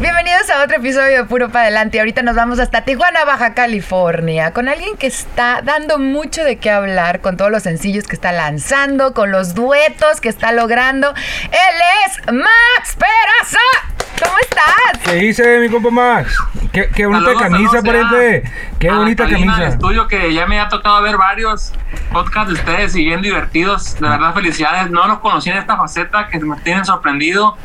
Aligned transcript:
Bienvenidos 0.00 0.48
a 0.50 0.62
otro 0.62 0.76
episodio 0.76 1.16
de 1.16 1.24
Puro 1.24 1.48
para 1.48 1.62
Adelante. 1.62 1.98
Ahorita 1.98 2.22
nos 2.22 2.36
vamos 2.36 2.60
hasta 2.60 2.84
Tijuana, 2.84 3.24
Baja 3.24 3.54
California, 3.54 4.52
con 4.52 4.68
alguien 4.68 4.96
que 4.96 5.08
está 5.08 5.60
dando 5.60 5.98
mucho 5.98 6.44
de 6.44 6.54
qué 6.56 6.70
hablar, 6.70 7.20
con 7.20 7.36
todos 7.36 7.50
los 7.50 7.64
sencillos 7.64 8.06
que 8.06 8.14
está 8.14 8.30
lanzando, 8.30 9.12
con 9.12 9.32
los 9.32 9.54
duetos 9.54 10.20
que 10.20 10.28
está 10.28 10.52
logrando. 10.52 11.12
Él 11.50 11.82
es 12.06 12.32
Max 12.32 12.96
Peraza. 12.96 13.97
¿Cómo 14.22 14.34
estás? 14.40 14.98
¿Qué 15.04 15.14
dice 15.14 15.58
mi 15.60 15.68
compa 15.68 15.90
Max? 15.90 16.36
Qué, 16.72 16.88
qué 16.94 17.06
bonita 17.06 17.26
Saludos, 17.26 17.42
camisa, 17.42 17.70
saludos, 17.80 18.10
pariente. 18.10 18.52
Qué 18.78 18.90
bonita 18.90 19.24
del 19.24 19.32
camisa. 19.32 19.66
estudio 19.66 20.08
que 20.08 20.32
ya 20.34 20.46
me 20.46 20.60
ha 20.60 20.68
tocado 20.68 21.00
ver 21.02 21.16
varios 21.16 21.72
podcasts 22.12 22.48
de 22.48 22.54
ustedes 22.54 22.96
y 22.96 23.04
bien 23.04 23.22
divertidos. 23.22 23.94
De 23.98 24.08
verdad, 24.08 24.34
felicidades. 24.34 24.90
No 24.90 25.06
los 25.06 25.18
conocí 25.18 25.50
en 25.50 25.58
esta 25.58 25.76
faceta 25.76 26.28
que 26.28 26.38
me 26.40 26.56
tienen 26.60 26.84
sorprendido. 26.84 27.56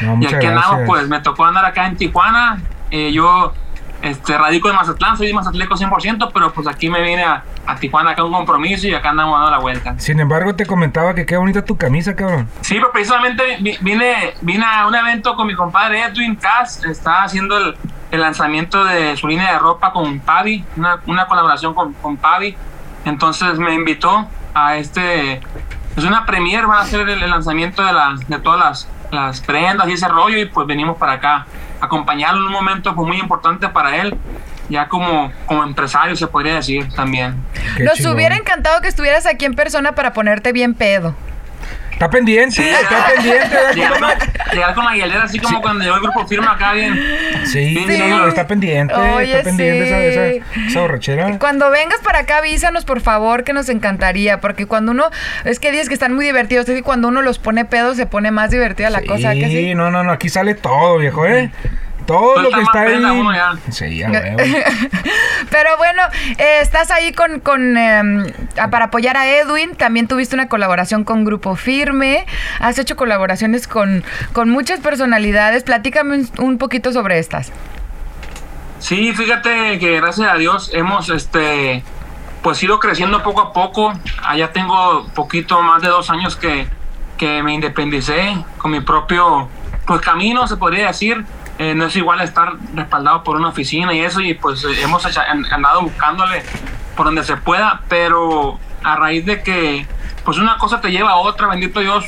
No, 0.00 0.18
y 0.20 0.26
aquí 0.26 0.46
andamos, 0.46 0.82
pues 0.86 1.08
me 1.08 1.20
tocó 1.20 1.44
andar 1.44 1.64
acá 1.64 1.86
en 1.86 1.96
Tijuana. 1.96 2.60
Eh, 2.90 3.12
yo 3.12 3.52
este, 4.02 4.36
radico 4.36 4.68
en 4.68 4.76
Mazatlán, 4.76 5.16
soy 5.16 5.28
de 5.28 5.34
Mazatleco 5.34 5.74
100%, 5.76 6.30
pero 6.34 6.52
pues 6.52 6.66
aquí 6.66 6.90
me 6.90 7.00
vine 7.02 7.22
a, 7.22 7.44
a 7.66 7.76
Tijuana 7.76 8.10
acá 8.10 8.24
un 8.24 8.32
compromiso 8.32 8.86
y 8.88 8.94
acá 8.94 9.10
andamos 9.10 9.34
dando 9.38 9.50
la 9.50 9.58
vuelta. 9.58 9.94
Sin 9.98 10.18
embargo, 10.20 10.54
te 10.54 10.66
comentaba 10.66 11.14
que 11.14 11.24
qué 11.24 11.36
bonita 11.36 11.64
tu 11.64 11.76
camisa, 11.76 12.14
cabrón. 12.16 12.48
Sí, 12.62 12.74
pero 12.74 12.90
precisamente 12.92 13.42
vi- 13.60 13.78
vine, 13.80 14.34
vine 14.40 14.64
a 14.66 14.86
un 14.86 14.94
evento 14.94 15.34
con 15.36 15.46
mi 15.46 15.54
compadre 15.54 16.02
Edwin 16.02 16.34
Cass. 16.36 16.84
Está 16.84 17.22
haciendo 17.22 17.56
el, 17.56 17.76
el 18.10 18.20
lanzamiento 18.20 18.84
de 18.84 19.16
su 19.16 19.28
línea 19.28 19.52
de 19.52 19.58
ropa 19.60 19.92
con 19.92 20.18
Pavi, 20.20 20.64
una, 20.76 21.00
una 21.06 21.26
colaboración 21.26 21.72
con, 21.72 21.92
con 21.94 22.16
Pavi. 22.16 22.56
Entonces 23.04 23.58
me 23.58 23.72
invitó 23.74 24.26
a 24.54 24.76
este. 24.76 25.40
Es 25.96 26.04
una 26.04 26.24
premier, 26.26 26.66
van 26.66 26.78
a 26.78 26.80
hacer 26.82 27.08
el, 27.08 27.22
el 27.22 27.30
lanzamiento 27.30 27.84
de, 27.84 27.92
la, 27.92 28.14
de 28.26 28.38
todas 28.38 28.58
las, 28.58 28.88
las 29.10 29.40
prendas 29.40 29.88
y 29.88 29.92
ese 29.92 30.08
rollo. 30.08 30.38
Y 30.38 30.46
pues 30.46 30.66
venimos 30.66 30.96
para 30.96 31.12
acá 31.14 31.46
acompañarlo 31.82 32.40
en 32.40 32.46
un 32.46 32.52
momento 32.52 32.94
pues, 32.94 33.06
muy 33.06 33.18
importante 33.18 33.68
para 33.68 33.96
él, 33.96 34.16
ya 34.68 34.88
como, 34.88 35.32
como 35.46 35.64
empresario, 35.64 36.16
se 36.16 36.26
podría 36.28 36.54
decir 36.54 36.88
también. 36.94 37.44
Qué 37.76 37.82
Nos 37.82 37.94
chingón. 37.94 38.14
hubiera 38.14 38.36
encantado 38.36 38.80
que 38.80 38.88
estuvieras 38.88 39.26
aquí 39.26 39.44
en 39.44 39.54
persona 39.54 39.92
para 39.92 40.12
ponerte 40.12 40.52
bien 40.52 40.74
pedo. 40.74 41.14
Está 42.02 42.10
pendiente, 42.10 42.68
está 42.68 43.06
pendiente, 43.14 43.48
¿verdad, 43.54 43.74
Llegar 43.76 44.00
con, 44.00 44.10
llegar 44.52 44.74
con 44.74 44.84
la 44.86 44.96
hielera 44.96 45.22
así 45.22 45.38
como 45.38 45.62
cuando 45.62 45.84
llegó 45.84 45.94
el 45.94 46.02
grupo 46.02 46.26
firma 46.26 46.50
acá 46.50 46.72
bien. 46.72 46.98
Sí, 47.44 47.76
Sí. 47.86 48.02
no, 48.08 48.26
está 48.26 48.44
pendiente, 48.48 48.92
Oye, 48.92 49.30
está 49.30 49.44
pendiente 49.44 49.86
sí. 49.86 49.92
esa, 49.92 50.26
esa, 50.26 50.66
esa 50.66 50.80
borrachera. 50.80 51.38
Cuando 51.38 51.70
vengas 51.70 52.00
para 52.00 52.18
acá, 52.18 52.38
avísanos 52.38 52.84
por 52.84 53.00
favor, 53.02 53.44
que 53.44 53.52
nos 53.52 53.68
encantaría, 53.68 54.40
porque 54.40 54.66
cuando 54.66 54.90
uno, 54.90 55.10
es 55.44 55.60
que 55.60 55.70
dices 55.70 55.86
que 55.86 55.94
están 55.94 56.12
muy 56.12 56.24
divertidos, 56.24 56.68
es 56.68 56.74
que 56.74 56.82
cuando 56.82 57.06
uno 57.06 57.22
los 57.22 57.38
pone 57.38 57.64
pedos 57.66 57.96
se 57.96 58.06
pone 58.06 58.32
más 58.32 58.50
divertida 58.50 58.90
la 58.90 59.02
cosa, 59.02 59.34
¿que 59.34 59.46
sí? 59.46 59.74
no, 59.76 59.92
no, 59.92 60.02
no, 60.02 60.10
aquí 60.10 60.28
sale 60.28 60.56
todo, 60.56 60.98
viejo, 60.98 61.24
¿eh? 61.24 61.52
Todo 62.06 62.42
lo 62.42 62.50
que 62.50 62.60
está 62.62 62.80
ahí. 62.82 63.02
Sí, 63.70 63.96
ya. 63.98 64.08
Pero 65.50 65.76
bueno, 65.76 66.02
eh, 66.38 66.58
estás 66.60 66.90
ahí 66.90 67.12
con, 67.12 67.40
con 67.40 67.76
em, 67.76 68.24
a- 68.58 68.68
para 68.68 68.86
apoyar 68.86 69.16
a 69.16 69.28
Edwin. 69.28 69.74
También 69.76 70.08
tuviste 70.08 70.34
una 70.34 70.48
colaboración 70.48 71.04
con 71.04 71.24
Grupo 71.24 71.56
Firme. 71.56 72.26
Has 72.60 72.78
hecho 72.78 72.96
colaboraciones 72.96 73.66
con, 73.68 74.04
con 74.32 74.48
muchas 74.50 74.80
personalidades. 74.80 75.62
Platícame 75.62 76.16
un, 76.16 76.30
un 76.38 76.58
poquito 76.58 76.92
sobre 76.92 77.18
estas. 77.18 77.52
Sí, 78.78 79.12
fíjate 79.14 79.78
que 79.78 80.00
gracias 80.00 80.28
a 80.28 80.34
Dios 80.34 80.70
hemos 80.72 81.08
este 81.08 81.82
pues 82.42 82.60
ido 82.62 82.80
creciendo 82.80 83.22
poco 83.22 83.40
a 83.40 83.52
poco. 83.52 83.92
Allá 84.24 84.52
tengo 84.52 85.06
poquito 85.14 85.62
más 85.62 85.82
de 85.82 85.88
dos 85.88 86.10
años 86.10 86.34
que, 86.34 86.66
que 87.16 87.42
me 87.44 87.54
independicé 87.54 88.36
con 88.58 88.72
mi 88.72 88.80
propio 88.80 89.48
pues 89.86 90.00
camino, 90.00 90.48
se 90.48 90.56
podría 90.56 90.88
decir. 90.88 91.24
Eh, 91.62 91.74
no 91.76 91.84
es 91.86 91.94
igual 91.96 92.20
estar 92.20 92.54
respaldado 92.74 93.22
por 93.22 93.36
una 93.36 93.48
oficina 93.48 93.92
y 93.94 94.00
eso, 94.00 94.20
y 94.20 94.34
pues 94.34 94.64
eh, 94.64 94.82
hemos 94.82 95.04
echa- 95.06 95.30
an- 95.30 95.46
andado 95.52 95.82
buscándole 95.82 96.42
por 96.96 97.06
donde 97.06 97.22
se 97.22 97.36
pueda, 97.36 97.82
pero 97.88 98.58
a 98.82 98.96
raíz 98.96 99.24
de 99.26 99.42
que 99.44 99.86
pues 100.24 100.38
una 100.38 100.56
cosa 100.58 100.80
te 100.80 100.90
lleva 100.90 101.10
a 101.12 101.16
otra, 101.16 101.46
bendito 101.48 101.78
Dios, 101.80 102.04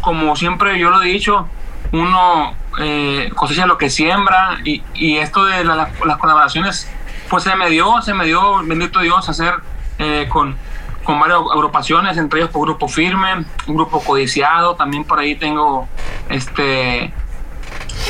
como 0.00 0.34
siempre 0.34 0.78
yo 0.78 0.90
lo 0.90 1.00
he 1.02 1.06
dicho, 1.06 1.46
uno 1.92 2.54
eh, 2.78 3.30
cosecha 3.36 3.64
lo 3.66 3.78
que 3.78 3.90
siembra 3.90 4.58
y, 4.64 4.82
y 4.94 5.18
esto 5.18 5.44
de 5.44 5.62
la- 5.62 5.76
la- 5.76 5.90
las 6.04 6.16
colaboraciones 6.18 6.90
pues 7.30 7.44
se 7.44 7.54
me 7.54 7.68
dio, 7.70 8.00
se 8.02 8.12
me 8.12 8.24
dio, 8.24 8.60
bendito 8.64 9.00
Dios, 9.00 9.28
hacer 9.28 9.54
eh, 9.98 10.26
con, 10.28 10.56
con 11.04 11.20
varias 11.20 11.38
agrupaciones, 11.54 12.16
entre 12.18 12.40
ellos 12.40 12.50
por 12.50 12.62
Grupo 12.62 12.88
Firme, 12.88 13.44
un 13.68 13.74
grupo 13.76 14.02
codiciado, 14.02 14.74
también 14.74 15.04
por 15.04 15.18
ahí 15.20 15.36
tengo 15.36 15.86
este 16.28 17.12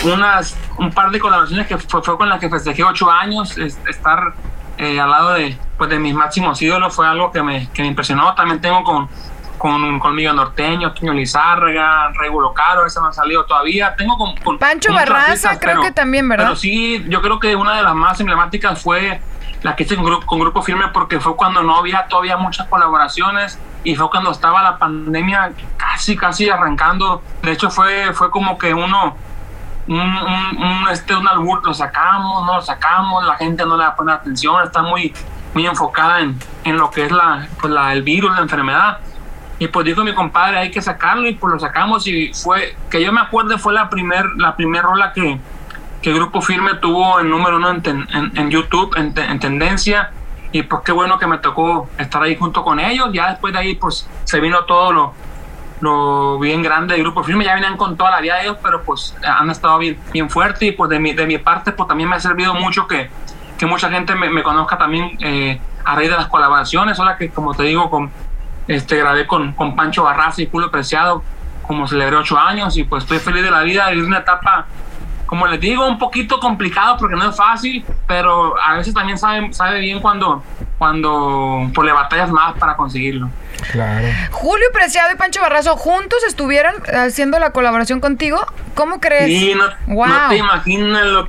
unas 0.05 0.57
un 0.79 0.91
par 0.93 1.11
de 1.11 1.19
colaboraciones 1.19 1.67
que 1.67 1.79
fue, 1.79 2.03
fue 2.03 2.17
con 2.17 2.29
las 2.29 2.39
que 2.41 2.49
festejé 2.51 2.85
ocho 2.85 3.11
años, 3.11 3.57
es- 3.59 3.79
estar 3.89 4.35
eh, 4.79 5.01
al 5.01 5.11
lado 5.11 5.31
de, 5.35 5.57
pues, 5.79 5.89
de 5.91 5.99
mis 5.99 6.15
máximos 6.15 6.61
ídolos 6.61 6.95
fue 6.95 7.07
algo 7.07 7.33
que 7.33 7.43
me, 7.43 7.69
que 7.73 7.83
me 7.83 7.89
impresionó, 7.89 8.35
también 8.35 8.61
tengo 8.61 8.83
con 8.85 9.09
con 9.59 9.99
Colmillo 10.01 10.35
Norteño, 10.35 10.93
Toño 10.93 11.15
Lizárraga, 11.15 12.11
Regulo 12.21 12.53
Caro, 12.53 12.85
ese 12.85 13.01
no 13.01 13.07
ha 13.07 13.13
salido 13.15 13.47
todavía. 13.47 13.97
Tengo 13.97 14.19
con, 14.19 14.37
con 14.37 14.59
Pancho 14.59 14.89
con 14.91 14.97
Barraza, 14.97 15.59
creo 15.59 15.81
que 15.81 15.93
también, 15.93 16.29
¿verdad? 16.29 16.45
Pero 16.45 16.57
sí, 16.57 17.03
yo 17.09 17.23
creo 17.23 17.41
que 17.41 17.57
una 17.57 17.75
de 17.75 17.83
las 17.83 17.95
más 17.95 18.21
emblemáticas 18.21 18.83
fue 18.83 19.19
la 19.63 19.75
que 19.75 19.85
hice 19.85 19.97
con, 19.97 20.21
con 20.27 20.39
Grupo 20.41 20.61
Firme 20.61 20.89
porque 20.89 21.21
fue 21.21 21.35
cuando 21.37 21.63
no 21.63 21.79
había 21.79 22.07
todavía 22.07 22.37
muchas 22.37 22.67
colaboraciones 22.69 23.59
y 23.83 23.97
fue 23.97 24.11
cuando 24.11 24.31
estaba 24.31 24.63
la 24.63 24.77
pandemia 24.77 25.53
casi, 25.79 26.19
casi 26.19 26.51
arrancando. 26.51 27.23
De 27.43 27.53
hecho, 27.53 27.71
fue, 27.71 28.13
fue 28.13 28.31
como 28.31 28.59
que 28.59 28.75
uno, 28.75 29.17
un, 29.89 30.01
un, 30.01 30.57
un, 30.63 30.89
este, 30.91 31.15
un 31.15 31.27
albur, 31.29 31.65
lo 31.65 31.73
sacamos, 31.75 32.45
no 32.47 32.57
lo 32.57 32.63
sacamos, 32.63 33.25
la 33.25 33.35
gente 33.37 33.65
no 33.65 33.77
le 33.77 33.85
da 33.85 33.95
poner 33.95 34.17
atención, 34.17 34.63
está 34.65 34.83
muy, 34.83 35.15
muy 35.55 35.67
enfocada 35.67 36.21
en, 36.21 36.39
en 36.65 36.77
lo 36.77 36.91
que 36.91 37.07
es 37.07 37.13
la, 37.13 37.47
pues 37.61 37.73
la, 37.73 37.93
el 37.93 38.03
virus, 38.03 38.35
la 38.35 38.43
enfermedad. 38.43 38.99
Y 39.59 39.69
pues 39.69 39.87
dijo 39.87 40.05
mi 40.05 40.15
compadre, 40.15 40.59
hay 40.59 40.71
que 40.71 40.83
sacarlo 40.83 41.27
y 41.29 41.35
pues 41.35 41.55
lo 41.55 41.59
sacamos 41.59 42.07
y 42.07 42.33
fue, 42.35 42.77
que 42.91 43.03
yo 43.03 43.11
me 43.13 43.21
acuerdo, 43.21 43.59
fue 43.59 43.73
la 43.73 43.89
primer, 43.89 44.27
la 44.37 44.55
primer 44.55 44.83
rola 44.83 45.13
que, 45.15 45.41
que 46.03 46.13
Grupo 46.13 46.43
Firme 46.43 46.75
tuvo 46.75 47.21
el 47.21 47.31
número 47.31 47.57
uno 47.57 47.71
en, 47.71 47.83
ten- 47.83 48.07
en, 48.13 48.37
en 48.37 48.51
YouTube, 48.51 48.95
en, 48.97 49.15
en 49.19 49.41
tendencia. 49.41 50.11
Y 50.53 50.63
pues 50.63 50.83
qué 50.85 50.93
bueno 50.93 51.19
que 51.19 51.27
me 51.27 51.39
tocó 51.39 51.89
estar 51.99 52.23
ahí 52.23 52.37
junto 52.37 52.63
con 52.65 52.79
ellos. 52.79 53.09
Ya 53.13 53.31
después 53.31 53.53
de 53.53 53.59
ahí 53.61 53.75
pues 53.77 54.09
se 54.25 54.41
vino 54.41 54.65
todo 54.65 54.93
lo, 54.93 55.15
lo 55.81 56.39
bien 56.39 56.63
grande 56.63 56.95
del 56.95 57.03
Grupo 57.03 57.23
Firme. 57.25 57.45
Ya 57.45 57.55
venían 57.55 57.77
con 57.77 57.97
toda 57.97 58.11
la 58.11 58.21
vida 58.21 58.41
ellos, 58.43 58.57
pero 58.63 58.83
pues 58.83 59.17
han 59.25 59.51
estado 59.51 59.79
bien, 59.79 59.99
bien 60.13 60.31
fuerte. 60.31 60.67
Y 60.67 60.73
pues 60.73 60.91
de 60.91 60.99
mi, 60.99 61.13
de 61.13 61.27
mi 61.27 61.39
parte 61.39 61.73
pues 61.73 61.89
también 61.89 62.09
me 62.09 62.17
ha 62.17 62.21
servido 62.21 62.55
mucho 62.55 62.87
que, 62.87 63.11
que 63.59 63.67
mucha 63.67 63.91
gente 63.91 64.15
me, 64.15 64.31
me 64.31 64.43
conozca 64.43 64.79
también 64.79 65.17
eh, 65.21 65.61
a 65.85 65.95
raíz 65.95 66.11
de 66.11 66.17
las 66.17 66.27
colaboraciones. 66.27 66.99
Ahora 66.99 67.17
que 67.17 67.31
como 67.31 67.55
te 67.55 67.65
digo, 67.65 67.91
con, 67.91 68.11
este, 68.69 68.97
grabé 68.97 69.27
con, 69.27 69.53
con 69.53 69.77
Pancho 69.77 70.03
Barraza 70.03 70.43
y 70.43 70.49
Julio 70.51 70.71
Preciado, 70.71 71.23
como 71.67 71.87
celebré 71.87 72.17
ocho 72.17 72.39
años 72.39 72.77
y 72.77 72.85
pues 72.85 73.05
estoy 73.05 73.19
feliz 73.19 73.43
de 73.43 73.51
la 73.51 73.63
vida, 73.63 73.91
es 73.91 73.99
una 73.99 74.19
etapa, 74.19 74.67
como 75.27 75.47
les 75.47 75.61
digo, 75.61 75.87
un 75.87 75.99
poquito 75.99 76.39
complicado 76.41 76.97
porque 76.99 77.17
no 77.17 77.29
es 77.31 77.37
fácil, 77.37 77.85
pero 78.07 78.55
a 78.61 78.77
veces 78.77 78.95
también 78.95 79.19
sabe, 79.19 79.53
sabe 79.53 79.81
bien 79.81 80.01
cuando, 80.01 80.43
cuando 80.79 81.71
pues, 81.75 81.87
le 81.87 81.93
batallas 81.93 82.31
más 82.31 82.55
para 82.59 82.77
conseguirlo. 82.77 83.29
Claro. 83.73 84.07
Julio 84.31 84.67
Preciado 84.73 85.13
y 85.13 85.17
Pancho 85.17 85.41
Barrazo 85.41 85.77
juntos 85.77 86.19
estuvieron 86.27 86.75
haciendo 86.95 87.39
la 87.39 87.51
colaboración 87.51 88.01
contigo. 88.01 88.39
¿Cómo 88.75 89.01
crees? 89.01 89.29
Y 89.31 89.55
no, 89.55 89.65
Wow. 89.95 90.07
no 90.07 90.29
te 90.29 90.37
imaginas 90.37 91.05
lo, 91.07 91.29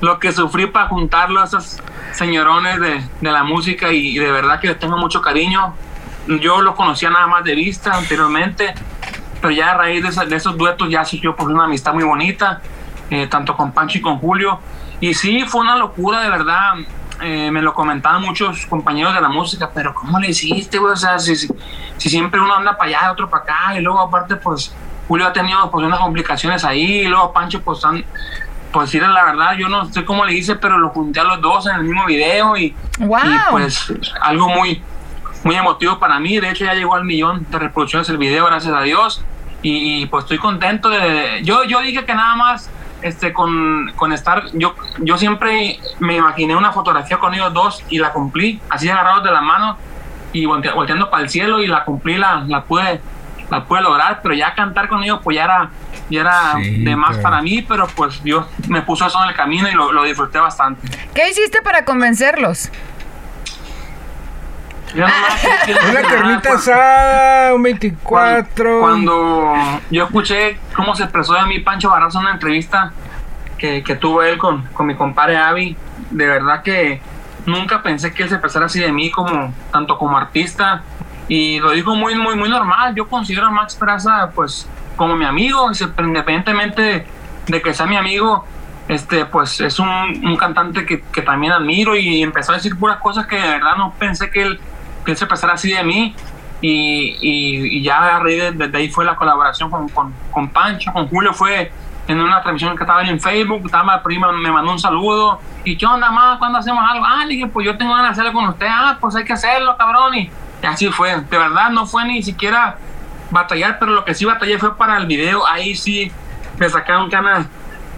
lo 0.00 0.18
que 0.18 0.32
sufrí 0.32 0.66
para 0.66 0.88
juntarlo 0.88 1.40
a 1.40 1.44
esos 1.44 1.80
señorones 2.12 2.78
de, 2.80 3.02
de 3.20 3.32
la 3.32 3.42
música 3.42 3.90
y, 3.92 4.16
y 4.16 4.18
de 4.18 4.30
verdad 4.30 4.60
que 4.60 4.68
les 4.68 4.78
tengo 4.78 4.96
mucho 4.98 5.20
cariño. 5.22 5.74
Yo 6.40 6.60
los 6.60 6.74
conocía 6.76 7.10
nada 7.10 7.26
más 7.26 7.42
de 7.42 7.54
vista 7.54 7.92
anteriormente, 7.96 8.74
pero 9.40 9.50
ya 9.52 9.72
a 9.72 9.76
raíz 9.78 10.02
de, 10.02 10.10
esa- 10.10 10.24
de 10.24 10.36
esos 10.36 10.56
duetos 10.56 10.88
ya 10.88 11.04
surgió 11.04 11.34
pues 11.34 11.48
una 11.48 11.64
amistad 11.64 11.94
muy 11.94 12.04
bonita, 12.04 12.60
eh, 13.12 13.26
tanto 13.26 13.54
con 13.56 13.72
Pancho 13.72 13.98
y 13.98 14.00
con 14.00 14.18
Julio. 14.18 14.58
Y 15.00 15.12
sí, 15.14 15.44
fue 15.46 15.60
una 15.60 15.76
locura, 15.76 16.20
de 16.22 16.30
verdad. 16.30 16.74
eh, 17.20 17.50
me 17.52 17.60
lo 17.62 17.72
comentaban 17.74 18.22
muchos 18.22 18.66
compañeros 18.66 19.14
de 19.14 19.20
la 19.20 19.28
música, 19.28 19.70
pero 19.72 19.94
¿cómo 19.94 20.18
le 20.18 20.30
hiciste, 20.30 20.78
güey? 20.78 20.92
O 20.94 20.96
sea, 20.96 21.18
si, 21.18 21.36
si, 21.36 21.46
si 21.98 22.08
siempre 22.08 22.40
uno 22.40 22.54
anda 22.54 22.76
para 22.76 22.88
allá, 22.88 23.12
otro 23.12 23.28
para 23.28 23.42
acá, 23.44 23.76
y 23.78 23.80
luego 23.80 24.00
aparte, 24.00 24.36
pues, 24.36 24.74
Julio 25.06 25.26
ha 25.26 25.32
tenido 25.32 25.70
pues 25.70 25.84
unas 25.86 26.00
complicaciones 26.00 26.64
ahí, 26.64 27.02
y 27.02 27.06
luego 27.06 27.32
Pancho, 27.32 27.60
pues, 27.60 27.84
han, 27.84 28.04
pues 28.72 28.86
decirle 28.86 29.08
la 29.08 29.24
verdad, 29.24 29.52
yo 29.58 29.68
no 29.68 29.84
sé 29.92 30.04
cómo 30.04 30.24
le 30.24 30.32
hice, 30.32 30.56
pero 30.56 30.78
lo 30.78 30.88
junté 30.88 31.20
a 31.20 31.24
los 31.24 31.40
dos 31.42 31.66
en 31.66 31.76
el 31.76 31.84
mismo 31.84 32.06
video 32.06 32.56
y, 32.56 32.74
Wow. 32.98 33.18
y, 33.24 33.50
pues 33.50 33.92
algo 34.22 34.48
muy 34.48 34.82
muy 35.44 35.56
emotivo 35.56 35.98
para 35.98 36.18
mí. 36.20 36.38
De 36.40 36.48
hecho, 36.50 36.64
ya 36.64 36.74
llegó 36.74 36.94
al 36.94 37.04
millón 37.04 37.46
de 37.50 37.58
reproducciones 37.58 38.08
el 38.08 38.16
video, 38.16 38.46
gracias 38.46 38.72
a 38.74 38.80
Dios. 38.82 39.22
Y, 39.60 40.02
y, 40.02 40.06
pues 40.06 40.24
estoy 40.24 40.38
contento 40.38 40.88
de... 40.88 41.40
Yo, 41.44 41.64
yo 41.64 41.80
dije 41.80 42.04
que 42.04 42.14
nada 42.14 42.34
más 42.36 42.70
este, 43.02 43.32
con, 43.32 43.92
con 43.96 44.12
estar... 44.12 44.44
Yo, 44.54 44.74
yo 44.98 45.16
siempre 45.18 45.78
me 46.00 46.16
imaginé 46.16 46.56
una 46.56 46.72
fotografía 46.72 47.18
con 47.18 47.34
ellos 47.34 47.52
dos 47.52 47.82
y 47.88 47.98
la 47.98 48.12
cumplí, 48.12 48.60
así 48.70 48.88
agarrados 48.88 49.24
de 49.24 49.30
la 49.30 49.40
mano 49.40 49.76
y 50.32 50.46
voltea- 50.46 50.74
volteando 50.74 51.10
para 51.10 51.22
el 51.24 51.28
cielo 51.30 51.62
y 51.62 51.66
la 51.66 51.84
cumplí, 51.84 52.16
la, 52.16 52.44
la 52.46 52.62
pude 52.64 53.00
la 53.50 53.64
pude 53.64 53.82
lograr, 53.82 54.20
pero 54.22 54.34
ya 54.34 54.54
cantar 54.54 54.88
con 54.88 55.02
ellos 55.02 55.20
pues 55.22 55.36
ya 55.36 55.44
era, 55.44 55.70
ya 56.08 56.20
era 56.22 56.52
Sí, 56.54 56.82
de 56.84 56.96
más 56.96 57.10
claro. 57.10 57.22
para 57.22 57.42
mí, 57.42 57.60
pero 57.60 57.86
pues 57.86 58.22
Dios 58.24 58.46
me 58.66 58.80
puso 58.80 59.06
eso 59.06 59.22
en 59.22 59.28
el 59.28 59.36
camino 59.36 59.68
y 59.68 59.72
lo, 59.74 59.92
lo 59.92 60.04
disfruté 60.04 60.38
bastante. 60.38 60.88
¿Qué 61.14 61.28
hiciste 61.28 61.60
para 61.60 61.84
convencerlos? 61.84 62.70
Yo 64.94 65.00
nomás 65.06 65.46
quiero 65.64 65.80
Una 65.90 66.02
carnita 66.02 66.40
cuan- 66.48 66.56
asada, 66.58 67.54
un 67.54 67.62
cuan- 67.62 67.62
24. 67.62 68.80
Cuando 68.80 69.54
yo 69.90 70.04
escuché 70.04 70.58
cómo 70.76 70.94
se 70.94 71.04
expresó 71.04 71.34
de 71.34 71.46
mí 71.46 71.60
Pancho 71.60 71.90
Barraza 71.90 72.18
en 72.18 72.24
una 72.26 72.34
entrevista 72.34 72.92
que, 73.58 73.82
que 73.82 73.96
tuvo 73.96 74.22
él 74.22 74.38
con, 74.38 74.62
con 74.72 74.86
mi 74.86 74.94
compadre 74.94 75.36
Avi, 75.36 75.76
de 76.10 76.26
verdad 76.26 76.62
que 76.62 77.00
nunca 77.46 77.82
pensé 77.82 78.12
que 78.12 78.22
él 78.24 78.28
se 78.28 78.34
expresara 78.36 78.66
así 78.66 78.80
de 78.80 78.92
mí 78.92 79.10
como 79.10 79.52
tanto 79.72 79.96
como 79.98 80.16
artista 80.16 80.82
y 81.28 81.58
lo 81.60 81.70
dijo 81.70 81.94
muy 81.94 82.14
muy 82.16 82.36
muy 82.36 82.48
normal. 82.48 82.94
Yo 82.94 83.08
considero 83.08 83.46
a 83.46 83.50
Max 83.50 83.74
Peraza 83.76 84.30
pues 84.34 84.68
como 84.96 85.16
mi 85.16 85.24
amigo, 85.24 85.70
independientemente 85.98 87.06
de 87.46 87.62
que 87.62 87.74
sea 87.74 87.86
mi 87.86 87.96
amigo, 87.96 88.44
este 88.88 89.24
pues 89.24 89.60
es 89.60 89.78
un, 89.78 89.88
un 89.88 90.36
cantante 90.36 90.84
que, 90.84 91.00
que 91.00 91.22
también 91.22 91.52
admiro 91.52 91.96
y 91.96 92.22
empezó 92.22 92.52
a 92.52 92.56
decir 92.56 92.76
puras 92.78 92.98
cosas 92.98 93.26
que 93.26 93.36
de 93.36 93.48
verdad 93.48 93.76
no 93.76 93.92
pensé 93.98 94.30
que 94.30 94.42
él, 94.42 94.60
se 95.06 95.12
expresara 95.12 95.54
así 95.54 95.72
de 95.72 95.82
mí. 95.84 96.14
Y, 96.64 97.16
y, 97.20 97.78
y 97.78 97.82
ya 97.82 98.16
a 98.16 98.20
raíz 98.20 98.56
de, 98.56 98.70
ahí 98.78 98.88
fue 98.88 99.04
la 99.04 99.16
colaboración 99.16 99.68
con, 99.68 99.88
con, 99.88 100.14
con 100.30 100.48
Pancho, 100.48 100.92
con 100.92 101.08
Julio 101.08 101.34
fue 101.34 101.72
en 102.06 102.20
una 102.20 102.40
transmisión 102.40 102.76
que 102.76 102.84
estaba 102.84 103.02
en 103.02 103.18
Facebook, 103.20 103.62
estaba 103.64 104.00
prima, 104.00 104.30
me 104.30 104.50
mandó 104.52 104.70
un 104.70 104.78
saludo, 104.78 105.40
y 105.64 105.76
qué 105.76 105.86
onda 105.86 106.10
más, 106.12 106.38
¿cuándo 106.38 106.58
hacemos 106.60 106.84
algo? 106.88 107.04
Ah, 107.04 107.24
le 107.24 107.34
dije, 107.34 107.46
pues 107.48 107.66
yo 107.66 107.76
tengo 107.76 107.92
ganas 107.94 108.16
de 108.16 108.22
hacerlo 108.22 108.32
con 108.32 108.48
usted, 108.48 108.66
ah, 108.70 108.96
pues 109.00 109.16
hay 109.16 109.24
que 109.24 109.32
hacerlo, 109.32 109.76
cabrón, 109.76 110.14
y 110.14 110.30
así 110.64 110.88
fue, 110.92 111.20
de 111.20 111.38
verdad 111.38 111.70
no 111.70 111.84
fue 111.84 112.04
ni 112.04 112.22
siquiera 112.22 112.76
batallar, 113.30 113.78
pero 113.80 113.92
lo 113.92 114.04
que 114.04 114.14
sí 114.14 114.24
batallé 114.24 114.56
fue 114.58 114.76
para 114.76 114.98
el 114.98 115.06
video, 115.06 115.44
ahí 115.46 115.74
sí 115.74 116.12
me 116.58 116.68
sacaron 116.68 117.10
canas, 117.10 117.46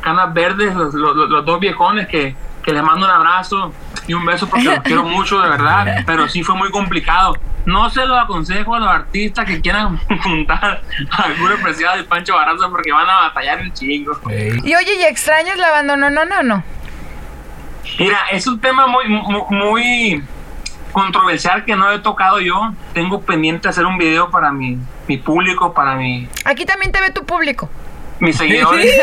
canas 0.01 0.33
verdes, 0.33 0.75
los, 0.75 0.95
los- 0.95 1.17
los 1.29 1.45
dos 1.45 1.61
viejones 1.61 2.07
que, 2.09 2.35
que 2.63 2.73
les 2.73 2.83
mando 2.83 3.05
un 3.05 3.13
abrazo 3.13 3.73
y 4.07 4.15
un 4.15 4.25
beso 4.25 4.49
porque 4.49 4.65
los 4.65 4.81
quiero 4.81 5.05
mucho, 5.05 5.41
de 5.41 5.49
verdad, 5.49 6.03
pero 6.07 6.29
sí 6.29 6.43
fue 6.43 6.55
muy 6.57 6.71
complicado. 6.71 7.37
No 7.67 7.89
se 7.89 8.05
lo 8.05 8.19
aconsejo 8.19 8.75
a 8.75 8.79
los 8.79 8.89
artistas 8.89 9.47
que 9.47 9.61
quieran 9.61 9.99
juntar 10.23 10.83
a 11.11 11.23
Julio 11.39 11.57
Preciado 11.63 11.99
y 11.99 12.03
Pancho 12.03 12.35
Barraza 12.35 12.69
porque 12.69 12.93
van 12.93 13.09
a 13.09 13.21
batallar 13.21 13.61
un 13.63 13.73
chingo. 13.73 14.19
Y 14.31 14.75
oye, 14.75 14.97
¿y 15.01 15.05
extrañas 15.05 15.57
la 15.57 15.69
abandono? 15.69 16.11
No, 16.11 16.25
no, 16.27 16.43
no. 16.43 16.63
Mira, 17.99 18.19
es 18.33 18.47
un 18.47 18.61
tema 18.61 18.87
muy, 18.87 19.09
muy, 19.09 19.43
muy 19.51 20.25
controversial 20.93 21.65
que 21.65 21.75
no 21.75 21.91
he 21.91 21.99
tocado 22.01 22.41
yo. 22.41 22.75
Tengo 22.93 23.23
pendiente 23.23 23.69
hacer 23.69 23.87
un 23.87 23.97
video 23.97 24.31
para 24.31 24.53
mi, 24.53 24.79
mi 25.09 25.17
público, 25.17 25.73
para 25.73 25.95
mi, 25.95 26.29
Aquí 26.45 26.67
también 26.67 26.93
te 26.93 27.01
ve 27.01 27.11
tu 27.11 27.25
público. 27.25 27.71
mis 28.21 28.37
seguidores. 28.37 28.93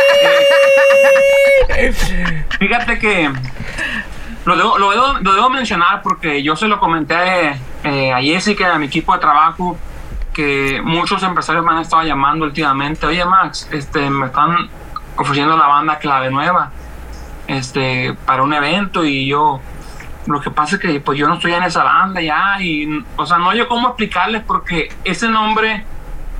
Fíjate 2.59 2.99
que 2.99 3.31
lo 4.45 4.55
debo, 4.55 4.77
lo, 4.77 4.91
debo, 4.91 5.13
lo 5.21 5.33
debo 5.33 5.49
mencionar 5.49 6.01
porque 6.01 6.41
yo 6.41 6.55
se 6.55 6.67
lo 6.67 6.79
comenté 6.79 7.59
eh, 7.83 8.13
a 8.13 8.21
Jessica, 8.21 8.73
a 8.73 8.79
mi 8.79 8.87
equipo 8.87 9.13
de 9.13 9.19
trabajo, 9.19 9.77
que 10.33 10.81
muchos 10.83 11.21
empresarios 11.23 11.63
me 11.63 11.71
han 11.71 11.79
estado 11.79 12.03
llamando 12.03 12.45
últimamente. 12.45 13.05
Oye, 13.05 13.23
Max, 13.23 13.67
este, 13.71 14.09
me 14.09 14.27
están 14.27 14.69
ofreciendo 15.17 15.55
la 15.57 15.67
banda 15.67 15.99
Clave 15.99 16.31
Nueva 16.31 16.71
este, 17.47 18.15
para 18.25 18.43
un 18.43 18.53
evento 18.53 19.05
y 19.05 19.27
yo. 19.27 19.59
Lo 20.27 20.39
que 20.39 20.51
pasa 20.51 20.75
es 20.75 20.81
que 20.81 20.99
pues 20.99 21.17
yo 21.17 21.27
no 21.27 21.35
estoy 21.35 21.53
en 21.53 21.63
esa 21.63 21.83
banda 21.83 22.21
ya 22.21 22.61
y, 22.61 23.03
o 23.15 23.25
sea, 23.25 23.39
no 23.39 23.53
yo 23.55 23.67
cómo 23.67 23.89
explicarles 23.89 24.43
porque 24.43 24.89
ese 25.03 25.27
nombre, 25.27 25.83